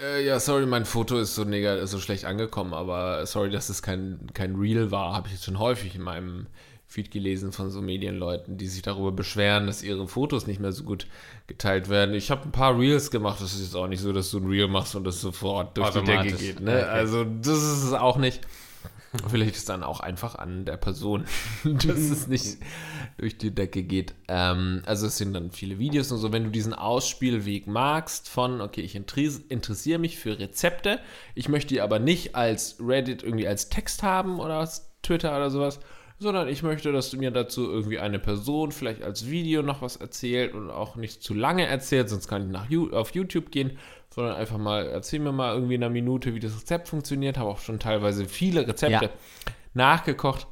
[0.00, 3.82] äh, ja, sorry, mein Foto ist so, negativ, so schlecht angekommen, aber sorry, dass es
[3.82, 6.46] kein, kein Real war, habe ich jetzt schon häufig in meinem
[6.90, 10.84] Feed gelesen von so Medienleuten, die sich darüber beschweren, dass ihre Fotos nicht mehr so
[10.84, 11.06] gut
[11.46, 12.14] geteilt werden.
[12.14, 14.46] Ich habe ein paar Reels gemacht, das ist jetzt auch nicht so, dass du ein
[14.46, 16.60] Reel machst und das sofort durch die Decke geht.
[16.60, 16.78] Ne?
[16.78, 16.84] Okay.
[16.84, 18.40] Also das ist es auch nicht.
[19.28, 21.24] Vielleicht ist es dann auch einfach an der Person,
[21.64, 22.56] dass es nicht
[23.18, 24.14] durch die Decke geht.
[24.26, 26.32] Ähm, also es sind dann viele Videos und so.
[26.32, 31.00] Wenn du diesen Ausspielweg magst von, okay, ich interessiere mich für Rezepte,
[31.34, 35.50] ich möchte die aber nicht als Reddit irgendwie als Text haben oder als Twitter oder
[35.50, 35.80] sowas,
[36.18, 39.96] sondern ich möchte, dass du mir dazu irgendwie eine Person vielleicht als Video noch was
[39.96, 43.78] erzählt und auch nicht zu lange erzählt, sonst kann ich nach auf YouTube gehen,
[44.10, 47.38] sondern einfach mal, erzähl mir mal irgendwie in einer Minute, wie das Rezept funktioniert.
[47.38, 49.10] Habe auch schon teilweise viele Rezepte ja.
[49.74, 50.48] nachgekocht,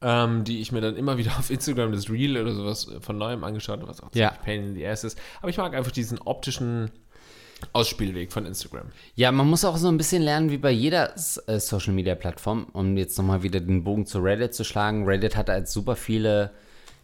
[0.00, 3.44] ähm, die ich mir dann immer wieder auf Instagram, das Reel oder sowas von neuem
[3.44, 4.30] angeschaut habe, was auch ja.
[4.30, 5.18] Pain in the Ass ist.
[5.40, 6.90] Aber ich mag einfach diesen optischen
[7.72, 8.86] Ausspielweg von Instagram.
[9.14, 11.14] Ja, man muss auch so ein bisschen lernen, wie bei jeder
[11.46, 15.04] äh, Social Media Plattform, um jetzt nochmal wieder den Bogen zu Reddit zu schlagen.
[15.04, 16.52] Reddit hat halt super viele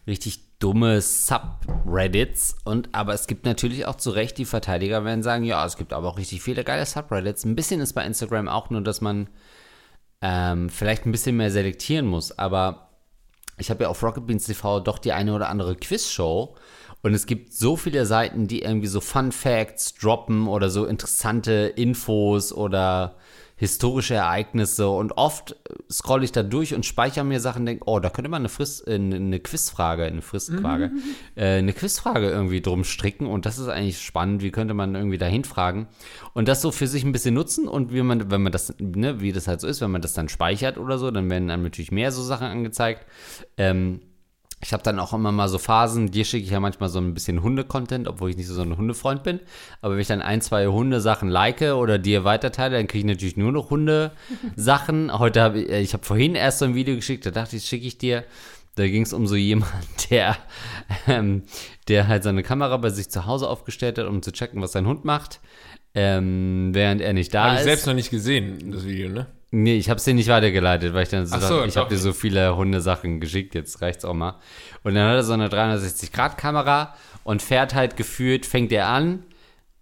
[0.06, 5.44] richtig dumme Subreddits und aber es gibt natürlich auch zu Recht die Verteidiger werden sagen,
[5.44, 7.44] ja, es gibt aber auch richtig viele geile Subreddits.
[7.44, 9.28] Ein bisschen ist bei Instagram auch nur, dass man
[10.22, 12.88] ähm, vielleicht ein bisschen mehr selektieren muss, aber
[13.58, 16.56] ich habe ja auf Rocket Beans TV doch die eine oder andere Quizshow
[17.06, 21.72] und es gibt so viele Seiten, die irgendwie so Fun Facts droppen oder so interessante
[21.76, 23.14] Infos oder
[23.54, 24.88] historische Ereignisse.
[24.88, 25.54] Und oft
[25.88, 28.48] scrolle ich da durch und speichere mir Sachen und denke, oh, da könnte man eine,
[28.48, 31.02] Frist, äh, eine Quizfrage, eine Fristfrage, mhm.
[31.36, 33.28] äh, eine Quizfrage irgendwie drum stricken.
[33.28, 34.42] Und das ist eigentlich spannend.
[34.42, 35.86] Wie könnte man irgendwie dahin fragen?
[36.34, 37.68] Und das so für sich ein bisschen nutzen.
[37.68, 40.12] Und wie man, wenn man das, ne, wie das halt so ist, wenn man das
[40.12, 43.06] dann speichert oder so, dann werden dann natürlich mehr so Sachen angezeigt.
[43.56, 44.00] Ähm,
[44.66, 47.14] ich habe dann auch immer mal so Phasen, dir schicke ich ja manchmal so ein
[47.14, 49.38] bisschen Hunde-Content, obwohl ich nicht so ein Hundefreund bin.
[49.80, 53.36] Aber wenn ich dann ein, zwei Hundesachen like oder dir weiterteile, dann kriege ich natürlich
[53.36, 55.12] nur noch Hunde-Sachen.
[55.20, 57.64] Heute habe ich, äh, ich habe vorhin erst so ein Video geschickt, da dachte ich,
[57.64, 58.24] schicke ich dir.
[58.74, 60.36] Da ging es um so jemanden, der,
[61.06, 61.44] ähm,
[61.86, 64.88] der halt seine Kamera bei sich zu Hause aufgestellt hat, um zu checken, was sein
[64.88, 65.38] Hund macht,
[65.94, 67.52] ähm, während er nicht da Hab ist.
[67.52, 69.28] Habe ich selbst noch nicht gesehen, das Video, ne?
[69.52, 71.98] Nee, ich habe es dir nicht weitergeleitet, weil ich dann so, so ich habe dir
[71.98, 74.38] so viele Hundesachen geschickt, jetzt reicht's auch mal.
[74.82, 79.24] Und dann hat er so eine 360-Grad-Kamera und fährt halt gefühlt, fängt er an,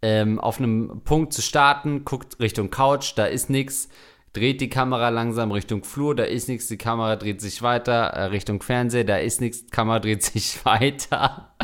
[0.03, 3.89] ähm, auf einem Punkt zu starten, guckt Richtung Couch, da ist nichts,
[4.35, 8.25] dreht die Kamera langsam Richtung Flur, da ist nichts, die Kamera dreht sich weiter, äh,
[8.25, 11.55] Richtung Fernseher, da ist nichts, die Kamera dreht sich weiter.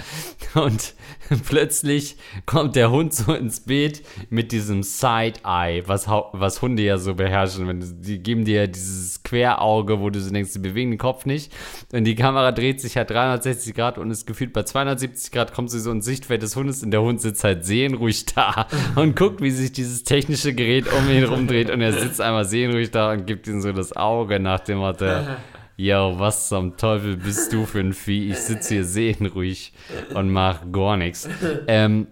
[0.55, 0.95] Und
[1.49, 2.17] plötzlich
[2.47, 7.69] kommt der Hund so ins Beet mit diesem Side-Eye, was, was Hunde ja so beherrschen.
[7.69, 11.27] Wenn, die geben dir ja dieses Querauge, wo du so denkst, sie bewegen den Kopf
[11.27, 11.53] nicht.
[11.93, 15.71] Und die Kamera dreht sich halt 360 Grad und ist gefühlt bei 270 Grad kommt
[15.71, 18.67] sie so ins Sichtfeld des Hundes und der Hund sitzt halt seelenruhig da
[18.97, 22.91] und guckt, wie sich dieses technische Gerät um ihn rumdreht und er sitzt einmal seelenruhig
[22.91, 25.07] da und gibt ihm so das Auge nach dem Motto.
[25.77, 28.31] yo, was zum Teufel bist du für ein Vieh?
[28.31, 29.73] Ich sitze hier seelenruhig
[30.15, 31.29] und mach gar nichts.
[31.67, 32.07] Ähm,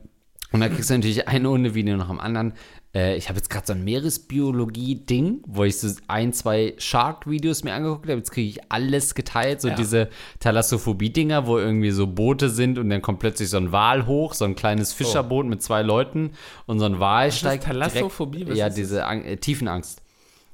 [0.53, 2.55] und dann kriegst du natürlich ein Hundevideo nach dem anderen.
[2.95, 7.75] Äh, ich habe jetzt gerade so ein Meeresbiologie-Ding, wo ich so ein, zwei Shark-Videos mir
[7.75, 8.17] angeguckt habe.
[8.17, 9.61] Jetzt kriege ich alles geteilt.
[9.61, 9.75] So ja.
[9.75, 10.09] diese
[10.41, 14.47] Thalassophobie-Dinger, wo irgendwie so Boote sind und dann kommt plötzlich so ein Wal hoch, so
[14.47, 15.49] ein kleines Fischerboot oh.
[15.49, 16.31] mit zwei Leuten
[16.65, 17.65] und so ein Wal steigt.
[17.65, 18.45] Thalassophobie?
[18.45, 20.01] Direkt, ja, diese An äh, Tiefenangst.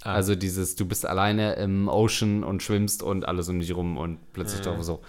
[0.05, 0.13] Ah.
[0.13, 4.19] Also dieses, du bist alleine im Ocean und schwimmst und alles um dich rum und
[4.35, 4.65] plötzlich mhm.
[4.65, 5.01] doch so.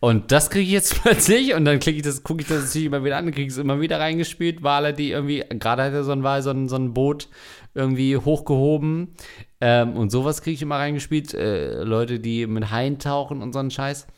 [0.00, 2.86] Und das kriege ich jetzt plötzlich und dann klicke ich das, gucke ich das natürlich
[2.86, 4.64] immer wieder an, kriege es immer wieder reingespielt.
[4.64, 7.28] Wale, die irgendwie, gerade hat er so ein Wal, so ein, so ein Boot
[7.74, 9.14] irgendwie hochgehoben.
[9.60, 11.32] Ähm, und sowas kriege ich immer reingespielt.
[11.32, 14.08] Äh, Leute, die mit Haien tauchen und so einen Scheiß.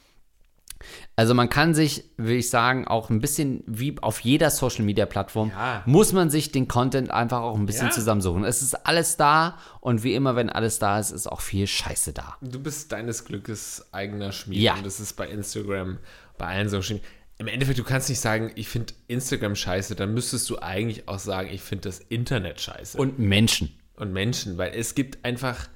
[1.15, 5.05] Also man kann sich, will ich sagen, auch ein bisschen wie auf jeder Social Media
[5.05, 5.83] Plattform, Ja.
[5.85, 7.93] muss man sich den Content einfach auch ein bisschen Ja.
[7.93, 8.45] zusammensuchen.
[8.45, 12.15] Es ist alles da und wie immer, wenn alles da ist, ist auch viel Scheiße
[12.15, 12.37] da.
[12.41, 14.59] Du bist deines Glückes eigener Schmied.
[14.61, 14.75] Ja.
[14.75, 15.99] Und das ist bei Instagram,
[16.39, 17.09] bei allen Social Media.
[17.39, 21.19] Im Endeffekt, du kannst nicht sagen, ich finde Instagram scheiße, dann müsstest du eigentlich auch
[21.19, 22.97] sagen, ich finde das Internet scheiße.
[22.99, 23.77] Und Menschen.
[23.97, 25.69] und Menschen, weil es gibt einfach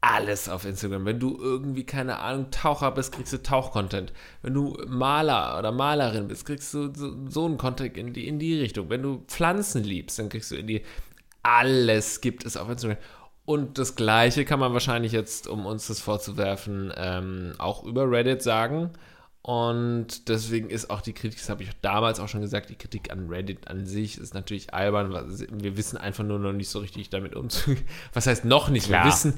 [0.00, 1.04] alles auf Instagram.
[1.04, 4.12] Wenn du irgendwie, keine Ahnung, Taucher bist, kriegst du Tauchcontent.
[4.42, 8.38] Wenn du Maler oder Malerin bist, kriegst du so, so einen Content in die, in
[8.38, 8.88] die Richtung.
[8.88, 10.82] Wenn du Pflanzen liebst, dann kriegst du in die.
[11.42, 12.98] Alles gibt es auf Instagram.
[13.44, 18.42] Und das Gleiche kann man wahrscheinlich jetzt, um uns das vorzuwerfen, ähm, auch über Reddit
[18.42, 18.90] sagen.
[19.42, 23.10] Und deswegen ist auch die Kritik, das habe ich damals auch schon gesagt, die Kritik
[23.10, 25.14] an Reddit an sich ist natürlich albern.
[25.50, 27.82] Wir wissen einfach nur noch nicht so richtig damit umzugehen.
[28.12, 28.86] Was heißt noch nicht?
[28.88, 29.06] Klar.
[29.06, 29.34] Wir wissen,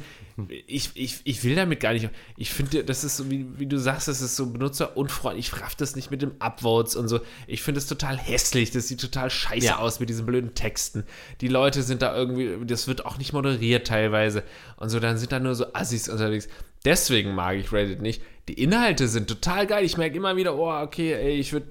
[0.66, 2.10] ich, ich, ich will damit gar nicht.
[2.36, 5.52] Ich finde, das ist so, wie, wie du sagst, das ist so benutzerunfreundlich.
[5.52, 7.20] Ich raff das nicht mit dem Upvotes und so.
[7.46, 8.72] Ich finde es total hässlich.
[8.72, 9.78] Das sieht total scheiße Ja.
[9.78, 11.04] aus mit diesen blöden Texten.
[11.40, 14.42] Die Leute sind da irgendwie, das wird auch nicht moderiert teilweise.
[14.78, 16.48] Und so, dann sind da nur so Assis unterwegs.
[16.84, 18.22] Deswegen mag ich Reddit nicht.
[18.48, 19.84] Die Inhalte sind total geil.
[19.84, 21.66] Ich merke immer wieder, oh, okay, ey, ich würde,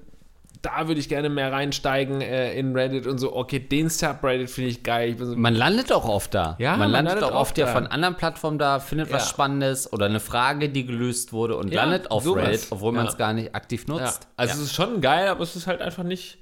[0.62, 3.34] da würde ich gerne mehr reinsteigen äh, in Reddit und so.
[3.36, 5.10] Okay, den Subreddit finde ich geil.
[5.10, 6.56] Ich so, Man landet auch oft da.
[6.58, 7.72] Ja, man, man landet, landet auch oft oft ja da.
[7.72, 9.28] von anderen Plattformen da, findet was Ja.
[9.28, 12.46] Spannendes oder eine Frage, die gelöst wurde und Ja, landet auf sowas.
[12.48, 14.28] Reddit, obwohl man es gar nicht aktiv nutzt.
[14.36, 16.38] Also es ist schon geil, aber es ist halt einfach nicht,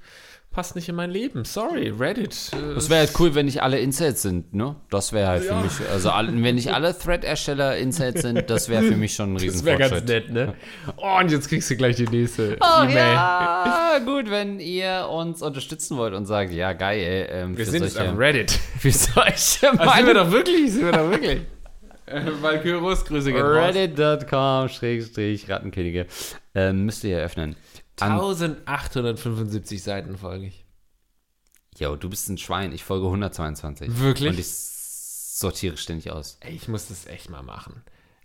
[0.51, 1.45] passt nicht in mein Leben.
[1.45, 2.51] Sorry, Reddit.
[2.53, 4.75] Äh, Es wäre halt cool, wenn nicht alle Insets sind, ne?
[4.89, 8.97] Das wäre halt für mich, also wenn nicht alle Thread-Ersteller Insets sind, das wäre für
[8.97, 10.53] mich schon ein das wäre ganz nett, ne?
[10.97, 12.95] Oh, und jetzt kriegst du gleich die nächste Oh E-Mail.
[12.97, 17.93] ja, gut, wenn ihr uns unterstützen wollt und sagt, ja geil, ähm, Wir sind jetzt
[17.95, 18.51] solche, auf Reddit.
[18.79, 21.41] für solche Das sind wir doch wirklich, sind wir doch wirklich.
[22.07, 23.73] Äh, Valkyros, Grüße gehen raus.
[23.73, 26.07] Reddit.com Schrägstrich Rattenkönige.
[26.53, 27.55] Ähm, müsst ihr ja öffnen.
[27.99, 28.13] An
[28.65, 30.65] 1875 Seiten folge ich.
[31.77, 32.71] Jo, du bist ein Schwein.
[32.73, 33.99] Ich folge 122.
[33.99, 34.29] Wirklich?
[34.29, 36.37] Und ich sortiere ständig aus.
[36.41, 37.83] Ey, ich muss das echt mal machen.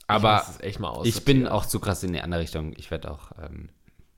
[0.09, 0.79] Aber ich
[1.17, 2.73] Ich bin auch zu krass in die andere Richtung.
[2.77, 3.71] Ich werde auch, ähm,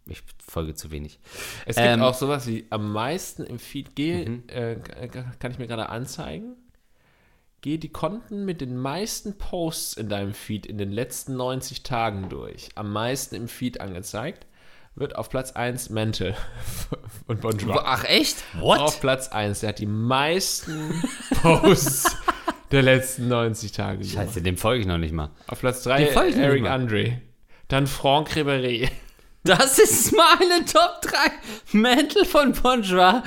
[0.07, 1.19] ich folge zu wenig.
[1.67, 3.95] Es gibt ähm, auch sowas wie am meisten im Feed.
[3.97, 4.43] Geh, Mhm.
[4.49, 4.77] äh,
[5.39, 6.57] kann ich mir gerade anzeigen?
[7.61, 12.29] Geh die Konten mit den meisten Posts in deinem Feed in den letzten 90 Tagen
[12.29, 12.69] durch.
[12.77, 14.47] Am meisten im Feed angezeigt.
[14.95, 16.35] Wird auf Platz 1 Mental
[17.29, 17.79] und Bon Jovi.
[17.85, 18.37] Ach, echt?
[18.61, 19.61] Auf Platz 1.
[19.61, 21.03] Der hat die meisten
[21.43, 22.17] Posts
[22.73, 23.99] der letzten 90 Tage.
[23.99, 24.13] gemacht.
[24.15, 25.31] Scheiße, dem folge ich noch nicht mal.
[25.47, 26.67] Auf Platz 3 Den folge ich nicht Eric.
[26.67, 27.23] Andre.
[27.69, 28.89] Dann Franck Ribéry.
[29.45, 31.79] Das ist meine Top 3.
[31.79, 33.23] Mantel von Bon Jovi.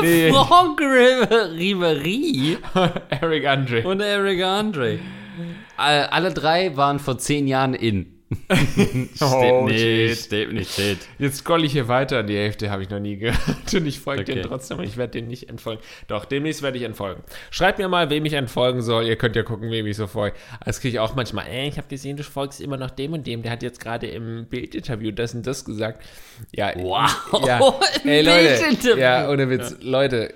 [0.00, 2.56] Nee, Franck Ribery
[3.10, 3.82] Eric Andre.
[3.86, 5.00] und Eric Andre.
[5.76, 8.15] All- Alle drei waren vor zehn Jahren in.
[9.20, 10.18] Oh, nicht, shit.
[10.18, 10.98] steht nicht, steht.
[11.18, 12.22] Jetzt scroll ich hier weiter.
[12.22, 13.72] Die Hälfte habe ich noch nie gehört.
[13.74, 14.34] Und ich folge Okay.
[14.34, 14.78] dem trotzdem.
[14.78, 15.80] und Ich werde den nicht entfolgen.
[16.08, 17.22] Doch, demnächst werde ich entfolgen.
[17.50, 19.04] Schreibt mir mal, wem ich entfolgen soll.
[19.06, 20.36] Ihr könnt ja gucken, wem ich so folge.
[20.64, 21.46] Das kriege ich auch manchmal.
[21.46, 23.42] Ey, ich habe gesehen, du folgst immer noch dem und dem.
[23.42, 26.04] Der hat jetzt gerade im Bildinterview das und das gesagt.
[26.52, 27.10] Ja, Wow.
[27.46, 27.80] Ja.
[28.04, 28.98] Ey, Leute.
[28.98, 29.76] Ja, ohne Witz.
[29.82, 30.34] Leute,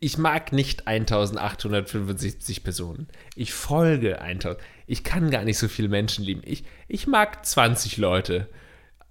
[0.00, 3.08] ich mag nicht 1875 Personen.
[3.36, 4.58] Ich folge 1000.
[4.86, 6.42] Ich kann gar nicht so viele Menschen lieben.
[6.44, 8.48] Ich, ich mag 20 Leute.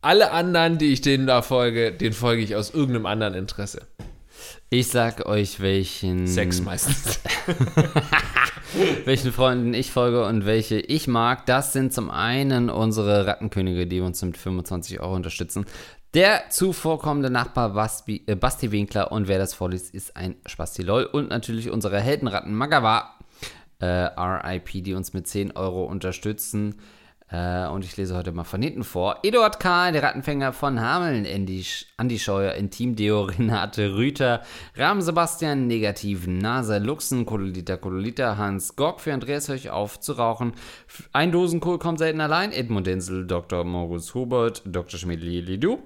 [0.02, 3.88] Alle anderen, die ich denen da folge, den folge ich aus irgendeinem anderen Interesse.
[4.70, 7.20] Ich sag euch, welchen, Sex meistens.
[9.06, 11.46] welchen Freunden ich folge und welche ich mag.
[11.46, 15.66] Das sind zum einen unsere Rattenkönige, die uns mit 25 Euro unterstützen.
[16.14, 21.06] Der zuvorkommende Nachbar Basti, äh, Basti Winkler und wer das vorliest, ist ein Spasti LOL.
[21.06, 23.16] Und natürlich unsere Heldenratten Magawa,
[23.84, 26.76] RIP, die uns mit 10 Euro unterstützen.
[27.34, 29.18] Äh, und ich lese heute mal von hinten vor.
[29.24, 31.66] Eduard K., der Rattenfänger von Hameln, Andy,
[31.98, 34.44] Andi Scheuer, Intimdeo, Renate Rüther,
[34.76, 40.54] Rahmen Sebastian, Negativ, Nase, Luxen, Kodolita, Kodolita, Hans Gock für Andreas Höch auf zu rauchen.
[41.12, 42.52] Ein Dosenkohl kommt selten allein.
[42.52, 43.64] Edmund Denzel, Dr.
[43.64, 45.00] Moritz Hubert, Dr.
[45.00, 45.80] Schmidli Lidu,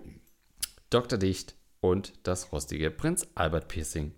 [0.90, 1.18] Dr.
[1.18, 4.12] Dicht und das rostige Prinz Albert Piercing.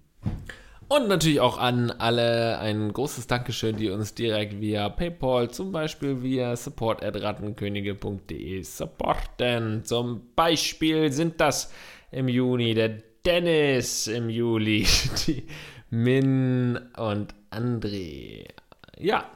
[0.89, 6.23] Und natürlich auch an alle ein großes Dankeschön, die uns direkt via PayPal, zum Beispiel
[6.23, 9.85] via support.rattenkönige.de supporten.
[9.85, 11.71] Zum Beispiel sind das
[12.11, 14.87] im Juni der Dennis, im Juli
[15.27, 15.45] die
[15.91, 18.47] Min und André.
[18.97, 19.29] Ja,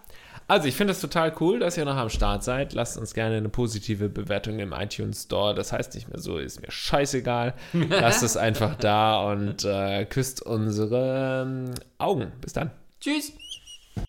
[0.54, 2.74] also, ich finde es total cool, dass ihr noch am Start seid.
[2.74, 5.56] Lasst uns gerne eine positive Bewertung im iTunes Store.
[5.56, 7.56] Das heißt nicht mehr so, ist mir scheißegal.
[7.74, 12.34] Lasst es einfach da und äh, küsst unsere ähm, Augen.
[12.40, 12.70] Bis dann.
[13.02, 13.34] Tschüss.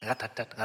[0.07, 0.65] Rattenkönige.